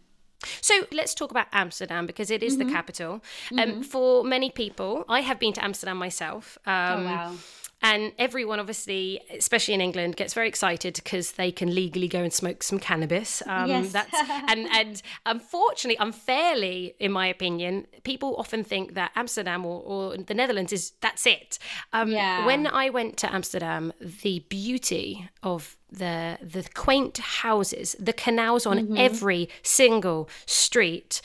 [0.60, 2.68] So let's talk about Amsterdam because it is Mm-hmm.
[2.68, 3.20] the capital.
[3.56, 6.58] Um, for many people, I have been to Amsterdam myself.
[6.64, 7.34] Um, Oh wow.
[7.80, 12.32] And everyone, obviously, especially in England, gets very excited because they can legally go and
[12.32, 13.40] smoke some cannabis.
[13.46, 13.92] Um, Yes.
[13.92, 14.12] That's
[14.48, 20.34] and and unfortunately, unfairly, in my opinion, people often think that Amsterdam or, or the
[20.34, 21.58] Netherlands is that's it.
[21.92, 22.44] Um, Yeah.
[22.46, 28.78] When I went to Amsterdam, the beauty of the the quaint houses, the canals on
[28.78, 28.96] Mm-hmm.
[28.96, 31.20] every single street.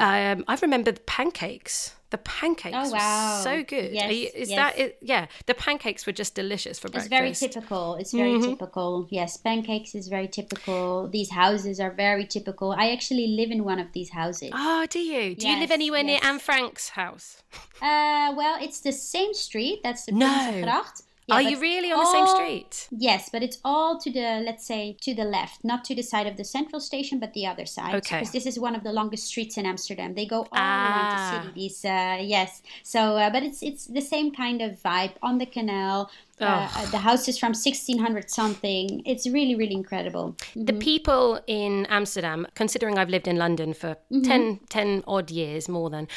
[0.00, 1.95] I, um, I remember the pancakes.
[2.10, 3.40] The pancakes Oh, were wow.
[3.42, 3.92] so good.
[3.92, 4.56] Yes, you- is yes.
[4.56, 4.98] that it?
[5.02, 7.06] Yeah, the pancakes were just delicious for breakfast.
[7.12, 7.94] It's very typical.
[7.96, 9.08] It's very typical.
[9.10, 11.08] Yes, pancakes is very typical.
[11.08, 12.70] These houses are very typical.
[12.72, 14.50] I actually live in one of these houses.
[14.54, 15.34] Oh, do you?
[15.34, 16.20] Do you live Yes, anywhere near.
[16.22, 17.42] Anne Frank's house?
[17.82, 19.80] Uh, well, it's the same street.
[19.82, 20.26] That's the No.
[20.26, 21.02] Prinsengracht.
[21.28, 22.88] Yeah, Are you really on the same street?
[22.92, 26.26] Yes, but it's all to the let's say to the left, not to the side
[26.28, 27.96] of the central station, but the other side.
[27.96, 28.18] Okay.
[28.20, 30.14] Because this is one of the longest streets in Amsterdam.
[30.14, 30.86] They go all Ah.
[30.86, 31.54] around the city.
[31.60, 32.62] These uh, yes.
[32.84, 36.10] So, uh, but it's it's the same kind of vibe on the canal.
[36.40, 39.02] Uh, uh, the house is from 1600 something.
[39.06, 40.36] It's really, really incredible.
[40.54, 45.88] The people in Amsterdam, considering I've lived in London for 10, 10 odd years more
[45.88, 46.08] than,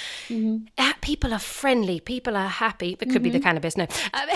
[0.77, 2.97] uh, people are friendly, people are happy.
[2.99, 3.87] It could be the cannabis, no.
[4.13, 4.27] Um,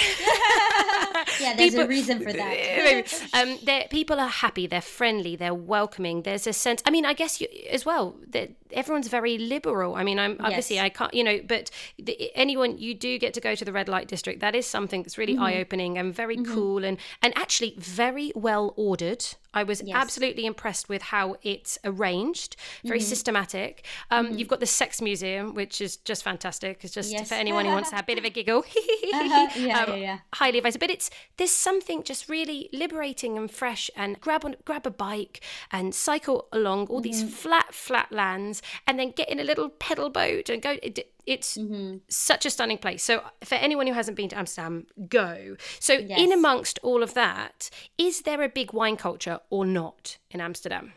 [1.39, 3.23] Yeah, there's a People- reason for that.
[3.33, 3.57] Um,
[3.89, 6.21] people are happy, they're friendly, they're welcoming.
[6.23, 6.81] There's a sense.
[6.85, 9.95] I mean, I guess you, as well that everyone's very liberal.
[9.95, 10.85] I mean, I'm obviously Yes.
[10.85, 13.89] I can't, you know, but the, anyone you do get to go to the red
[13.89, 14.39] light district.
[14.41, 15.19] That is something that's Mm-hmm.
[15.19, 16.53] really eye opening and very mm-hmm.
[16.53, 19.25] cool and and actually very well ordered.
[19.53, 19.95] I was Yes.
[19.95, 23.07] absolutely impressed with how it's arranged, very Mm-hmm.
[23.07, 23.85] systematic.
[24.11, 26.83] Um, You've got the sex museum, which is just fantastic.
[26.83, 27.29] It's just Yes.
[27.29, 28.63] for anyone who wants to have a bit of a giggle.
[29.13, 29.47] Uh-huh.
[29.55, 30.17] Yeah, Um, yeah, yeah.
[30.33, 30.79] highly advised.
[30.79, 33.89] But it's there's something just really liberating and fresh.
[33.95, 37.03] And grab on, grab a bike and cycle along all Mm-hmm.
[37.03, 40.77] these flat, flat lands, and then get in a little pedal boat and go.
[40.81, 41.97] It, it's Mm-hmm.
[42.09, 43.01] such a stunning place.
[43.03, 45.55] So for anyone who hasn't been to Amsterdam, go.
[45.79, 50.41] So in amongst all of that, is there a big wine culture or not in
[50.41, 50.93] Amsterdam?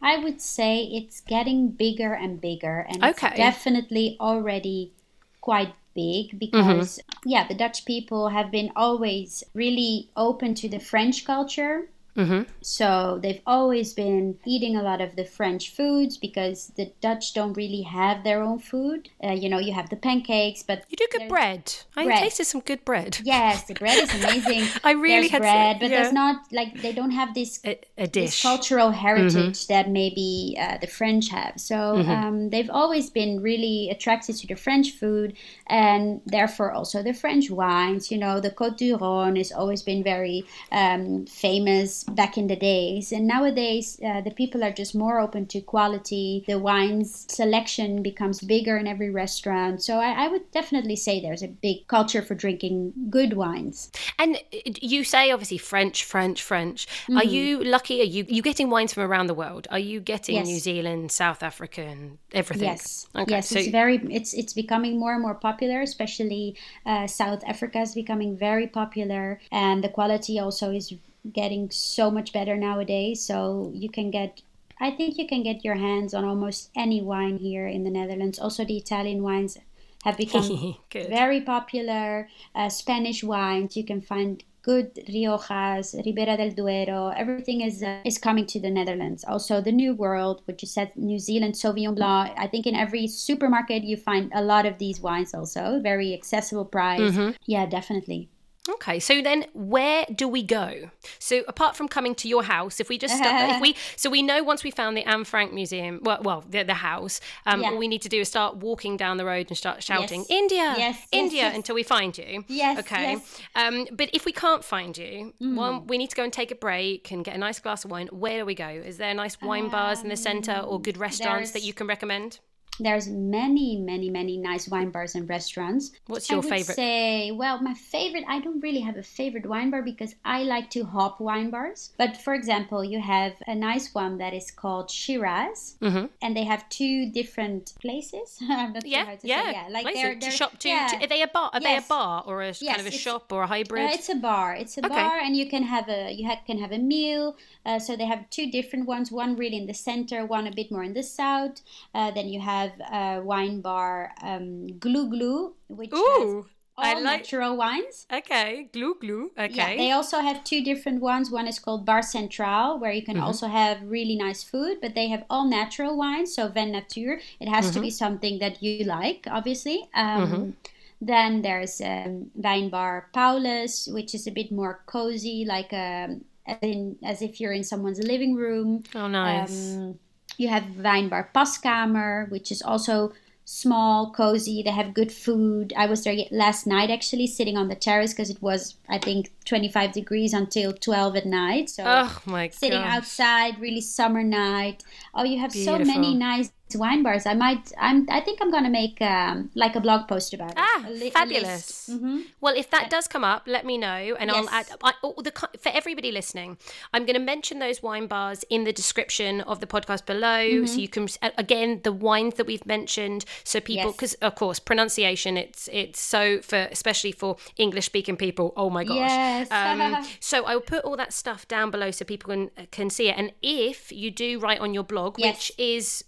[0.00, 3.28] I would say it's getting bigger and bigger, and Okay.
[3.28, 4.92] it's definitely already
[5.40, 7.28] quite big because, mm-hmm.
[7.28, 11.88] yeah, the Dutch people have been always really open to the French culture.
[12.16, 12.42] Mm-hmm.
[12.60, 17.54] So they've always been eating a lot of the French foods because the Dutch don't
[17.54, 19.08] really have their own food.
[19.24, 21.72] Uh, you know, you have the pancakes, but You do good bread.
[21.96, 22.18] I Bread.
[22.18, 23.18] tasted some good bread.
[23.24, 24.64] yes, the bread is amazing.
[24.84, 26.02] I really there's had to- bread, but yeah.
[26.02, 30.76] there's not like they don't have this A, a this cultural heritage that maybe uh,
[30.78, 31.54] the French have.
[31.58, 35.34] So um, they've always been really attracted to the French food
[35.66, 38.10] and therefore also the French wines.
[38.12, 42.56] You know, the Côte du Rhône has always been very um, famous back in the
[42.56, 43.12] days.
[43.12, 46.44] And nowadays, uh, the people are just more open to quality.
[46.46, 49.82] The wines selection becomes bigger in every restaurant.
[49.82, 53.90] So I, I would definitely say there's a big culture for drinking good wines.
[54.18, 56.86] And uh, you say obviously French, French, French.
[56.86, 57.18] Mm-hmm.
[57.18, 58.00] Are you lucky?
[58.00, 59.66] Are you you getting wines from around the world?
[59.70, 60.46] Are you getting Yes.
[60.46, 62.68] New Zealand, South Africa, and everything?
[62.68, 63.32] Yes, Okay.
[63.32, 65.80] yes, so it's very it's it's becoming more and more popular.
[65.80, 70.94] Especially uh, South Africa is becoming very popular, and the quality also is
[71.30, 73.24] getting so much better nowadays.
[73.24, 74.42] So you can get.
[74.80, 78.38] I think you can get your hands on almost any wine here in the Netherlands.
[78.38, 79.56] Also, the Italian wines
[80.04, 82.28] have become very popular.
[82.54, 87.08] Uh, Spanish wines, you can find good Riojas, Ribera del Duero.
[87.08, 89.24] Everything is uh, is coming to the Netherlands.
[89.24, 92.32] Also, the New World, which you said New Zealand Sauvignon Blanc.
[92.36, 95.34] I think in every supermarket you find a lot of these wines.
[95.34, 97.14] Also, very accessible price.
[97.46, 98.28] Yeah, definitely.
[98.68, 100.90] Okay, so then where do we go?
[101.18, 104.22] So apart from coming to your house, if we just stop, if we so we
[104.22, 107.70] know once we found the Anne Frank Museum, well, well the, the house, um, Yeah.
[107.70, 110.30] all we need to do is start walking down the road and start shouting Yes.
[110.30, 111.56] India, Yes, India yes.
[111.56, 112.44] until we find you.
[112.46, 113.16] Yes, Okay.
[113.16, 113.22] Mm.
[113.56, 116.54] Um, but if we can't find you, one, we need to go and take a
[116.54, 118.08] break and get a nice glass of wine.
[118.12, 118.68] Where do we go?
[118.68, 122.38] Is there nice wine bars in the centre or good restaurants that you can recommend?
[122.80, 125.92] There's many, many, many nice wine bars and restaurants.
[126.06, 126.74] What's your I would favourite?
[126.76, 128.24] Say, well, my favorite.
[128.26, 131.90] I don't really have a favorite wine bar because I like to hop wine bars.
[131.98, 136.08] But for example, you have a nice one that is called Shiraz, Mhm.
[136.22, 138.38] and they have two different places.
[138.48, 139.52] I'm not sure Yeah, how to yeah, say.
[139.52, 139.94] Yeah, like Nice.
[139.94, 140.86] they're, to they're shop to, yeah.
[140.88, 141.50] to- Are they a bar?
[141.52, 143.84] Are they a bar or a kind of a shop or a hybrid?
[143.90, 144.54] Uh, it's a bar.
[144.54, 144.94] It's a Okay.
[144.94, 147.36] bar, and you can have a you ha- can have a meal.
[147.66, 149.12] Uh, so they have two different ones.
[149.12, 151.60] One really in the center, one a bit more in the south.
[151.94, 156.36] Uh, then you have a wine bar, um, Glou Glou, which has
[156.76, 157.28] all I like.
[157.28, 158.08] natural wines.
[158.12, 159.30] Okay, glou glou.
[159.36, 159.48] Okay.
[159.48, 161.30] Yeah, they also have two different ones.
[161.30, 163.20] One is called Bar Central, where you can Mm-hmm.
[163.20, 166.34] also have really nice food, but they have all natural wines.
[166.34, 167.72] So Vin Nature, it has Mm-hmm.
[167.72, 169.88] to be something that you like, obviously.
[169.94, 170.54] Um,
[171.00, 176.58] Then there's um, Wine Bar Paulus, which is a bit more cozy, like um, as,
[176.62, 178.84] in, as if you're in someone's living room.
[178.94, 179.80] oh, nice.
[179.80, 179.98] Um,
[180.38, 183.12] you have Wijnbar Paskamer, which is also
[183.44, 184.62] small, cozy.
[184.62, 185.72] They have good food.
[185.76, 189.32] I was there last night actually, sitting on the terrace because it was, I think,
[189.44, 191.70] 25 degrees until 12 at night.
[191.70, 192.98] So oh my sitting god.
[192.98, 194.84] outside, really summer night.
[195.14, 197.26] Oh, you have so many nice wine bars.
[197.26, 200.56] I might, I'm, I think I'm gonna make um, like a blog post about it.
[200.58, 201.88] Ah, A li- fabulous.
[201.88, 201.90] list.
[202.02, 202.24] Mhm.
[202.40, 205.32] Well, if that does come up, let me know, and I'll add I, all the
[205.60, 206.58] for everybody listening.
[206.94, 210.66] I'm going to mention those wine bars in the description of the podcast below, Mm-hmm.
[210.66, 211.08] so you can
[211.38, 213.92] again the wines that we've mentioned, so people Yes.
[213.96, 218.52] because of course pronunciation it's it's so for especially for English speaking people.
[218.56, 218.96] Oh my gosh.
[218.96, 219.48] Yes.
[219.50, 223.08] Um, so I will put all that stuff down below so people can can see
[223.08, 223.16] it.
[223.18, 225.34] And if you do write on your blog, Yes.
[225.34, 226.04] which is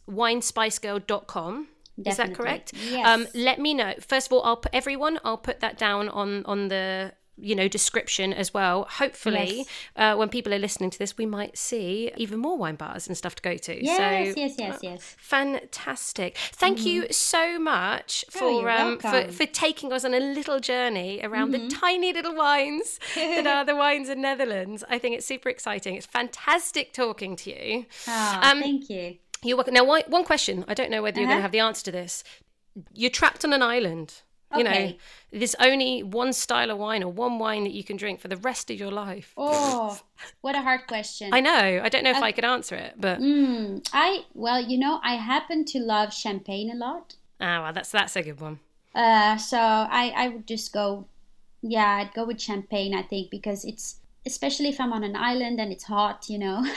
[0.55, 1.69] winespicegirl.com.
[2.05, 2.73] Is that correct?
[2.75, 3.07] Yes.
[3.07, 3.95] Um, let me know.
[4.01, 5.21] First of all, I'll put everyone.
[5.25, 9.67] I'll put that down on on the you know description as well hopefully Yes.
[9.97, 13.17] uh, when people are listening to this we might see even more wine bars and
[13.17, 15.17] stuff to go to Yes, so yes, yes, yes.
[15.19, 19.33] fantastic thank you so much Oh, for you're um for, welcome.
[19.33, 23.75] for taking us on a little journey around the tiny little wines that are the
[23.75, 28.61] wines in netherlands i think it's super exciting it's fantastic talking to you Ah, Um,
[28.61, 29.17] thank you.
[29.45, 29.75] You're welcome.
[29.75, 30.65] Now, why- one question.
[30.69, 31.43] I don't know whether you're going to Uh-huh.
[31.43, 32.25] have the answer to this.
[32.93, 34.23] You're trapped on an island.
[34.57, 34.93] You know,
[35.33, 38.37] there's only one style of wine or one wine that you can drink for the
[38.37, 39.33] rest of your life.
[39.37, 39.99] Oh,
[40.43, 41.31] what a hard question.
[41.35, 41.81] I know.
[41.83, 45.17] I don't know if I could answer it, but Mm, I well, you know, I
[45.17, 47.17] happen to love champagne a lot.
[47.41, 48.61] ah, well, that's that's a good one.
[48.95, 51.09] Uh, so I I would just go,
[51.63, 52.95] yeah, I'd go with champagne.
[52.95, 56.65] I think because it's especially if I'm on an island and it's hot, you know.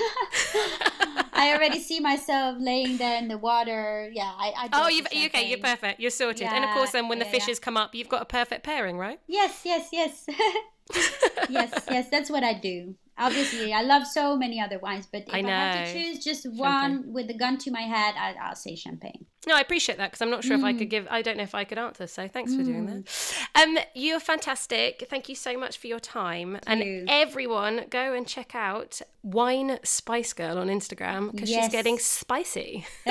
[1.38, 4.10] I already see myself laying there in the water.
[4.12, 4.54] Yeah, I.
[4.58, 6.00] I Oh, you've, okay, you're perfect.
[6.00, 6.48] You're sorted.
[6.48, 8.64] and of course, then um, when the yeah, fishes come up, you've got a perfect
[8.64, 9.20] pairing, right?
[9.28, 10.26] Yes, yes, yes.
[11.50, 12.96] yes, yes, that's what I do.
[13.20, 16.48] Obviously, I love so many other wines, but if I I, have to choose just
[16.52, 19.26] one with the gun to my head, I, I'll say champagne.
[19.48, 20.78] No, I appreciate that because I'm not sure if I Mm.
[20.80, 21.08] could give.
[21.10, 22.06] I don't know if I could answer.
[22.08, 23.62] So thanks for doing that.
[23.62, 25.08] Um, you're fantastic.
[25.10, 26.60] Thank you so much for your time.
[26.68, 27.06] and you.
[27.08, 32.86] everyone, go and check out Wine Spice Girl on Instagram because she's getting spicy.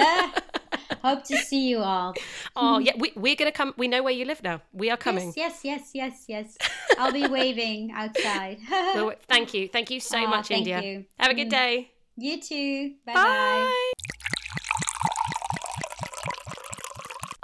[1.06, 2.14] Hope to see you all.
[2.56, 3.74] Oh yeah, we, we're gonna come.
[3.76, 4.60] We know where you live now.
[4.72, 5.32] We are coming.
[5.36, 6.58] Yes, yes, yes, yes, yes.
[6.98, 8.58] I'll be waving outside.
[8.70, 10.82] Well, thank you, thank you so Aw, much, thank India.
[10.82, 11.04] you.
[11.18, 11.50] Have a good mm.
[11.50, 11.90] day.
[12.16, 12.94] you too.
[13.06, 13.22] Bye bye.
[13.22, 13.92] Bye.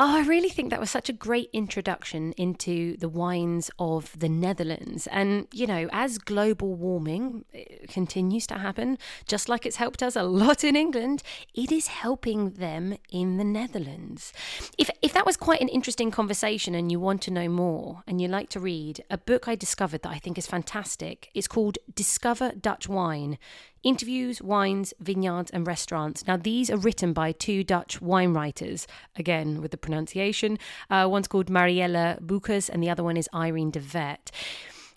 [0.05, 4.29] Oh, I really think that was such a great introduction into the wines of the
[4.29, 5.07] Netherlands.
[5.07, 10.17] And, you know, as global warming eh, continues to happen, just like it's helped us
[10.17, 11.23] a lot in England,
[11.55, 14.33] it is helping them in the Netherlands.
[14.77, 18.21] If, if that was quite an interesting conversation and you want to know more and
[18.21, 21.79] you like to read, a book I discovered that I think is fantastic is called
[21.95, 23.39] Discover Dutch Wine
[23.83, 26.27] interviews, wines, vineyards, and restaurants.
[26.27, 30.59] Now, these are written by two Dutch wine writers, again with the pronunciation.
[30.91, 34.31] Uh, one's called Mariella Beukers, and the other one is Irene de Vet.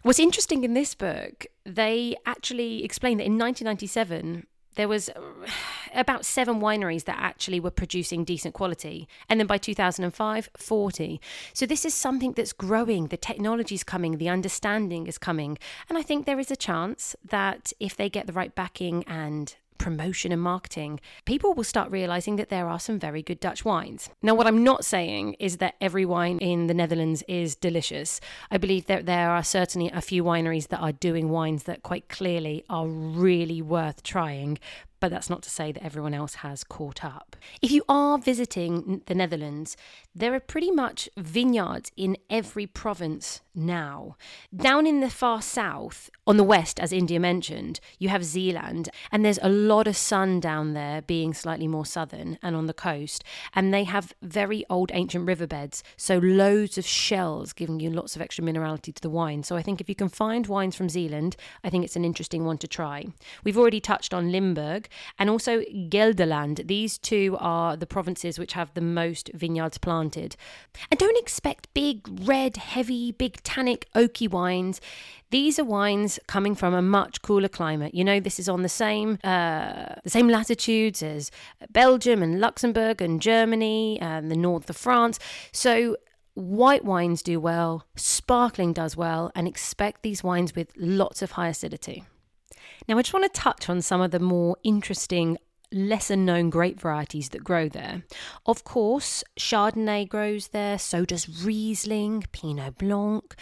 [0.04, 5.22] What's interesting in this book, they actually explain that in 1997, there was uh,
[5.96, 9.08] about seven wineries that actually were producing decent quality.
[9.30, 11.22] And then by 2005, 40.
[11.54, 13.08] So this is something that's growing.
[13.08, 15.58] The technology's coming, the understanding is coming.
[15.90, 19.56] And I think there is a chance that if they get the right backing and
[19.78, 24.10] promotion and marketing, people will start realizing that there are some very good Dutch wines.
[24.22, 28.20] Now, what I'm not saying is that every wine in the Netherlands is delicious.
[28.52, 32.10] I believe that there are certainly a few wineries that are doing wines that quite
[32.10, 34.58] clearly are really worth trying.
[35.00, 37.36] But that's not to say that everyone else has caught up.
[37.62, 39.78] If you are visiting the Netherlands,
[40.16, 44.18] there are pretty much vineyards in every province now.
[44.56, 49.24] Down in the far south, on the west, as India mentioned, you have Zeeland, and
[49.24, 53.24] there's a lot of sun down there, being slightly more southern and on the coast.
[53.54, 58.22] And they have very old ancient riverbeds, so loads of shells giving you lots of
[58.22, 59.44] extra minerality to the wine.
[59.44, 62.46] So I think if you can find wines from Zeeland, I think it's an interesting
[62.46, 63.06] one to try.
[63.44, 64.88] We've already touched on Limburg
[65.20, 66.68] and also Gelderland.
[66.68, 70.36] These two are the provinces which have the most vineyards planted.
[70.90, 74.82] And don't expect big, red, heavy, big tannic, oaky wines.
[75.30, 77.94] These are wines coming from a much cooler climate.
[77.96, 81.32] You know, this is on the same uh, the same latitudes as
[81.70, 85.20] Belgium and Luxembourg and Germany and the north of France.
[85.52, 85.98] So
[86.36, 91.48] white wines do well, sparkling does well, and expect these wines with lots of high
[91.48, 92.04] acidity.
[92.88, 95.38] Now, I just want to touch on some of the more interesting,
[95.76, 98.04] lesser known grape varieties that grow there.
[98.46, 103.36] Of course, Chardonnay grows there, so does Riesling, Pinot Blanc.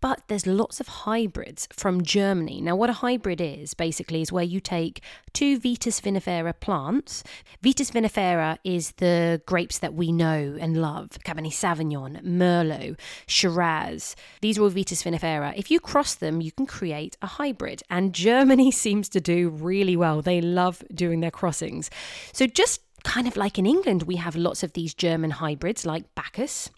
[0.00, 2.60] But there's lots of hybrids from Germany.
[2.60, 7.24] Now, what a hybrid is basically is where you take two Vitis vinifera plants.
[7.62, 14.14] Vitis vinifera is the grapes that we know and love Cabernet Sauvignon, Merlot, Shiraz.
[14.40, 15.52] These are all Vitis vinifera.
[15.56, 17.82] If you cross them, you can create a hybrid.
[17.90, 20.22] And Germany seems to do really well.
[20.22, 21.90] They love doing their crossings.
[22.32, 26.14] So just kind of like in England, we have lots of these German hybrids like
[26.14, 26.68] Bacchus,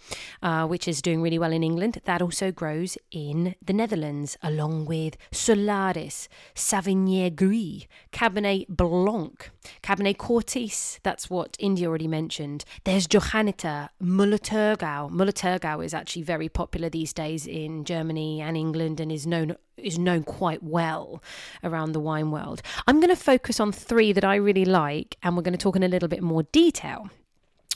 [0.45, 2.01] uh, which is doing really well in England.
[2.05, 9.51] That also grows in the Netherlands, along with Solaris, Souvignier Gris, Cabernet Blanc,
[9.83, 10.99] Cabernet Cortis.
[11.03, 12.65] That's what India already mentioned.
[12.85, 15.11] There's Johanniter, Müller-Thurgau.
[15.11, 19.99] Müller-Thurgau is actually very popular these days in Germany and England and is known is
[19.99, 21.23] known quite well
[21.65, 22.61] around the wine world.
[22.87, 25.75] I'm going to focus on three that I really like, and we're going to talk
[25.75, 27.09] in a little bit more detail.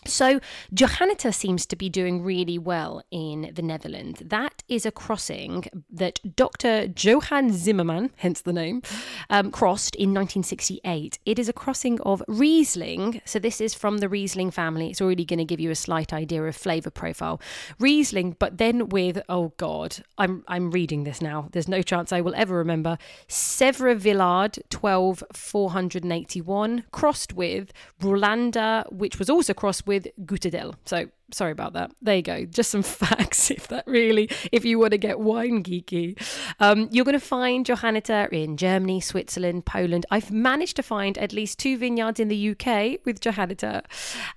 [0.07, 0.41] So,
[0.75, 4.23] Johanniter seems to be doing really well in the Netherlands.
[4.25, 6.89] That is a crossing that Dr.
[6.97, 8.83] Johann Zimmermann, hence the name,
[9.31, 11.19] um, crossed in 1968.
[11.25, 13.21] It is a crossing of Riesling.
[13.25, 14.91] So, this is from the Riesling family.
[14.91, 17.41] It's already going to give you a slight idea of flavour profile.
[17.79, 21.49] Riesling, but then with, oh God, I'm, I'm reading this now.
[21.53, 22.99] There's no chance I will ever remember.
[23.29, 30.75] Seyve Villard 12 481, crossed with Ruländer, which was also crossed with with Gutedel.
[30.85, 31.91] So sorry about that.
[32.03, 32.45] There you go.
[32.45, 36.20] Just some facts if that really, if you want to get wine geeky.
[36.61, 40.07] Um, you're going to find Johanniter in Germany, Switzerland, Poland.
[40.11, 43.83] I've managed to find at least two vineyards in the UK with Johanniter.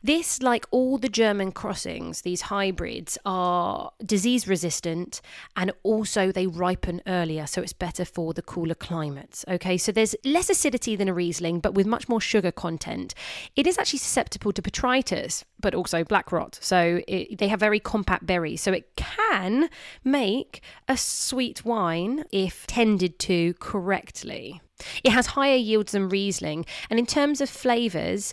[0.04, 5.22] This, like all the German crossings, these hybrids are disease resistant
[5.56, 9.46] and also they ripen earlier, so it's better for the cooler climates.
[9.48, 13.14] Okay, so there's less acidity than a Riesling, but with much more sugar content.
[13.56, 16.60] It is actually susceptible to botrytis, but also black rot.
[16.62, 18.62] So it, they have very compact berries.
[18.62, 19.70] So it can
[20.04, 24.62] make a sweet wine if tended to correctly.
[25.04, 28.32] It has higher yields than Riesling, and in terms of flavours,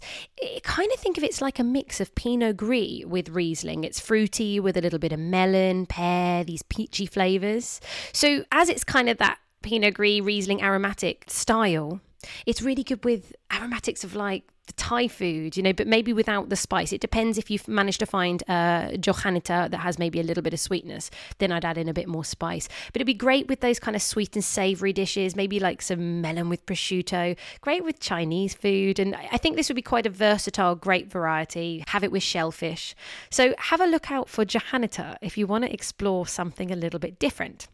[0.63, 3.83] kind of think of it's like a mix of Pinot Gris with Riesling.
[3.83, 7.81] It's fruity with a little bit of melon, pear, these peachy flavours.
[8.13, 12.01] So as it's kind of that Pinot Gris Riesling aromatic style,
[12.47, 16.49] it's really good with aromatics of like the Thai food, you know, but maybe without
[16.49, 16.93] the spice.
[16.93, 20.55] It depends if you've managed to find a Johanniter that has maybe a little bit
[20.55, 22.69] of sweetness, then I'd add in a bit more spice.
[22.93, 26.23] But it'd be great with those kind of sweet and savory dishes, maybe like some
[26.23, 28.99] melon with prosciutto, great with Chinese food.
[28.99, 31.85] And I think this would be quite a versatile, great variety.
[31.89, 32.95] Have it with shellfish.
[33.31, 37.01] So have a look out for Johanniter if you want to explore something a little
[37.01, 37.69] bit different.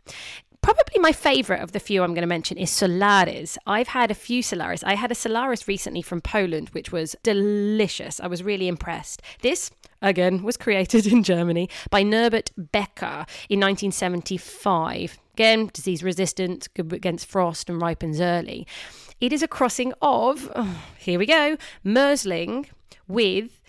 [0.63, 3.57] Probably my favorite of the few I'm going to mention is Solaris.
[3.67, 4.85] I've had a few Solaris.
[4.85, 8.21] I had a Solaris recently from Poland, which was delicious.
[8.21, 9.23] I was really impressed.
[9.41, 9.71] This,
[10.03, 15.19] again, was created in Germany by Norbert Becker in 1975.
[15.33, 18.67] Again, disease resistant, good against frost, and ripens early.
[19.21, 22.67] It is a crossing of, oh, here we go, Merzling
[23.09, 23.63] with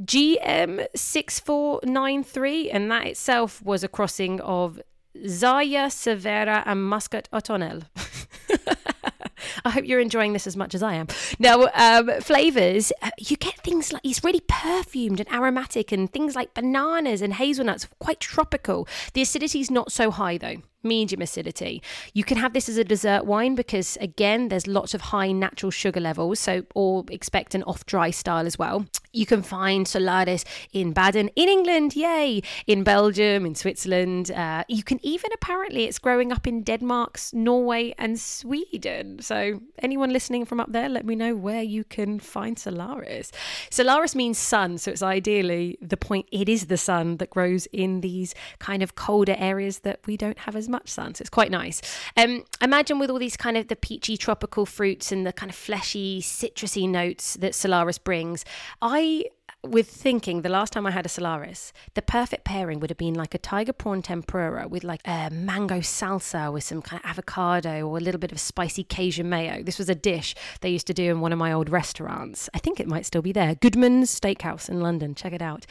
[0.00, 4.80] GM6493, and that itself was a crossing of
[5.16, 7.84] Zarya Severa and Muscat Ottonel.
[9.64, 11.06] I hope you're enjoying this as much as I am.
[11.38, 16.34] Now, um, flavors, uh, you get things like it's really perfumed and aromatic, and things
[16.34, 18.88] like bananas and hazelnuts, quite tropical.
[19.12, 21.82] The acidity is not so high though medium acidity.
[22.14, 25.70] You can have this as a dessert wine because again, there's lots of high natural
[25.70, 28.86] sugar levels, so or expect an off-dry style as well.
[29.12, 32.42] You can find Solaris in Baden, in England, yay!
[32.66, 34.30] In Belgium, in Switzerland.
[34.30, 39.20] Uh, you can even apparently it's growing up in Denmark, Norway, and Sweden.
[39.20, 43.30] So anyone listening from up there, let me know where you can find Solaris.
[43.70, 46.26] Solaris means sun, so it's ideally the point.
[46.32, 50.38] It is the sun that grows in these kind of colder areas that we don't
[50.38, 51.14] have as much sun.
[51.14, 51.80] So it's quite nice.
[52.16, 55.56] Um, imagine with all these kind of the peachy tropical fruits and the kind of
[55.56, 58.44] fleshy, citrusy notes that Solaris brings.
[58.80, 59.26] I
[59.64, 63.14] with thinking the last time I had a Solaris, the perfect pairing would have been
[63.14, 67.86] like a tiger prawn tempura with like a mango salsa with some kind of avocado
[67.86, 69.62] or a little bit of spicy Cajun mayo.
[69.62, 72.50] This was a dish they used to do in one of my old restaurants.
[72.52, 73.54] I think it might still be there.
[73.54, 75.14] Goodman's Steakhouse in London.
[75.14, 75.64] Check it out.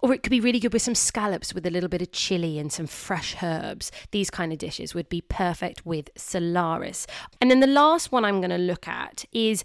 [0.00, 2.58] Or it could be really good with some scallops with a little bit of chili
[2.58, 3.90] and some fresh herbs.
[4.10, 7.06] These kind of dishes would be perfect with Solaris.
[7.40, 9.64] And then the last one I'm going to look at is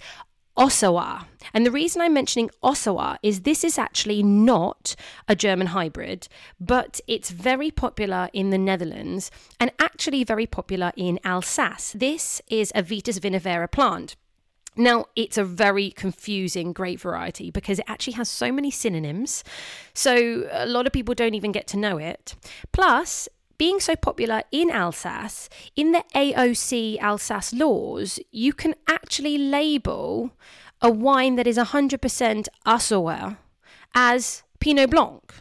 [0.58, 1.26] Auxerrois.
[1.53, 4.95] And the reason I'm mentioning Auxerrois is this is actually not
[5.28, 6.28] a German hybrid,
[6.60, 11.93] but it's very popular in the Netherlands and actually very popular in Alsace.
[11.93, 14.16] This is a Vitis vinifera plant.
[14.78, 19.43] Now, it's a very confusing grape variety because it actually has so many synonyms.
[19.93, 22.36] So, a lot of people don't even get to know it.
[22.74, 30.32] Plus, being so popular in Alsace, in the AOC Alsace laws, you can actually label
[30.82, 33.38] a wine that is 100% Auxerrois
[33.93, 35.34] as Pinot Blanc,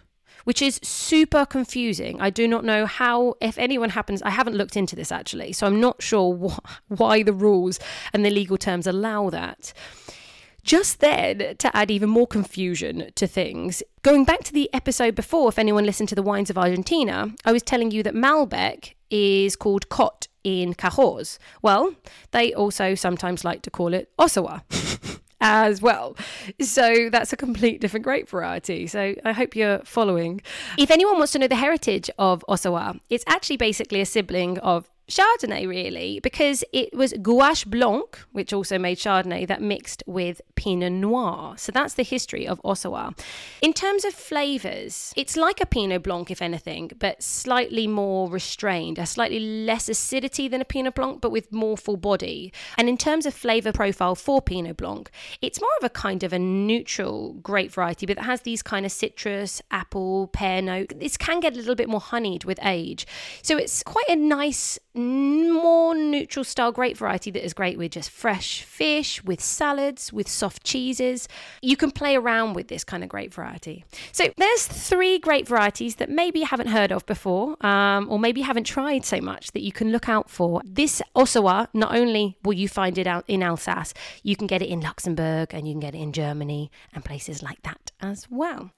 [0.45, 2.21] which is super confusing.
[2.21, 5.67] I do not know how, if anyone happens, I haven't looked into this actually, so
[5.67, 6.59] I'm not sure wh-
[6.89, 7.79] why the rules
[8.13, 9.73] and the legal terms allow that.
[10.65, 15.51] Just then, to add even more confusion to things, going back to the episode before,
[15.51, 19.57] if anyone listened to the wines of Argentina, I was telling you that Malbec is
[19.57, 21.39] called Cot in Cahors.
[21.61, 21.95] Well,
[22.31, 24.63] they also sometimes like to call it Auxerrois.
[25.45, 26.17] as well.
[26.61, 28.87] So that's a complete different grape variety.
[28.87, 30.41] So I hope you're following.
[30.79, 34.91] If anyone wants to know the heritage of Auxerrois, it's actually basically a sibling of
[35.09, 40.93] Chardonnay, really, because it was Gouais Blanc, which also made Chardonnay, that mixed with Pinot
[40.93, 41.55] Noir.
[41.59, 43.13] So that's the history of Auxerrois.
[43.61, 48.99] In terms of flavours, it's like a Pinot Blanc, if anything, but slightly more restrained,
[48.99, 52.53] a slightly less acidity than a Pinot Blanc, but with more full body.
[52.79, 55.11] And in terms of flavour profile for Pinot Blanc,
[55.43, 58.87] it's more of a kind of a neutral grape variety, but it has these kind
[58.87, 60.95] of citrus, apple, pear note.
[60.99, 63.07] This can get a little bit more honeyed with age.
[63.43, 68.11] So it's quite a nice more neutral style grape variety that is great with just
[68.11, 71.29] fresh fish, with salads, with soft cheeses.
[71.63, 73.85] You can play around with this kind of grape variety.
[74.13, 78.41] So there's three grape varieties that maybe you haven't heard of before, um, or maybe
[78.41, 80.63] you haven't tried so much that you can look out for.
[80.65, 84.69] This Auxerrois, not only will you find it out in Alsace, you can get it
[84.69, 88.71] in Luxembourg and you can get it in Germany and places like that as well.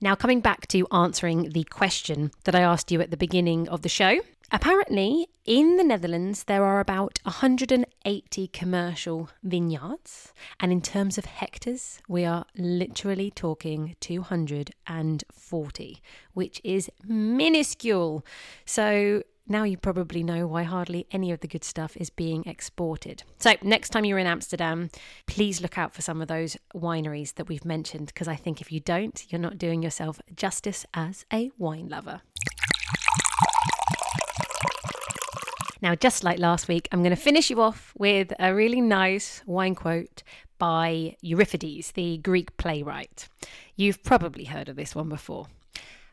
[0.00, 3.82] Now, coming back to answering the question that I asked you at the beginning of
[3.82, 4.20] the show,
[4.50, 12.00] apparently in the Netherlands there are about 180 commercial vineyards, and in terms of hectares,
[12.08, 16.02] we are literally talking 240,
[16.34, 18.24] which is minuscule.
[18.64, 23.22] So, now you probably know why hardly any of the good stuff is being exported.
[23.38, 24.90] So, next time you're in Amsterdam,
[25.26, 28.70] please look out for some of those wineries that we've mentioned because I think if
[28.70, 32.20] you don't, you're not doing yourself justice as a wine lover.
[35.80, 39.42] Now, just like last week, I'm going to finish you off with a really nice
[39.46, 40.22] wine quote
[40.58, 43.28] by Euripides, the Greek playwright.
[43.76, 45.46] You've probably heard of this one before.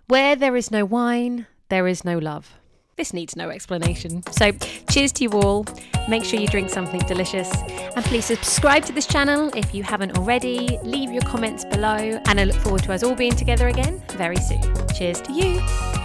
[0.08, 2.54] Where there is no wine, there is no love.
[2.96, 4.24] This needs no explanation.
[4.32, 4.52] So,
[4.90, 5.66] cheers to you all.
[6.08, 7.52] Make sure you drink something delicious.
[7.96, 10.80] And please subscribe to this channel if you haven't already.
[10.84, 12.22] Leave your comments below.
[12.28, 14.62] And I look forward to us all being together again very soon.
[14.96, 16.05] Cheers to you.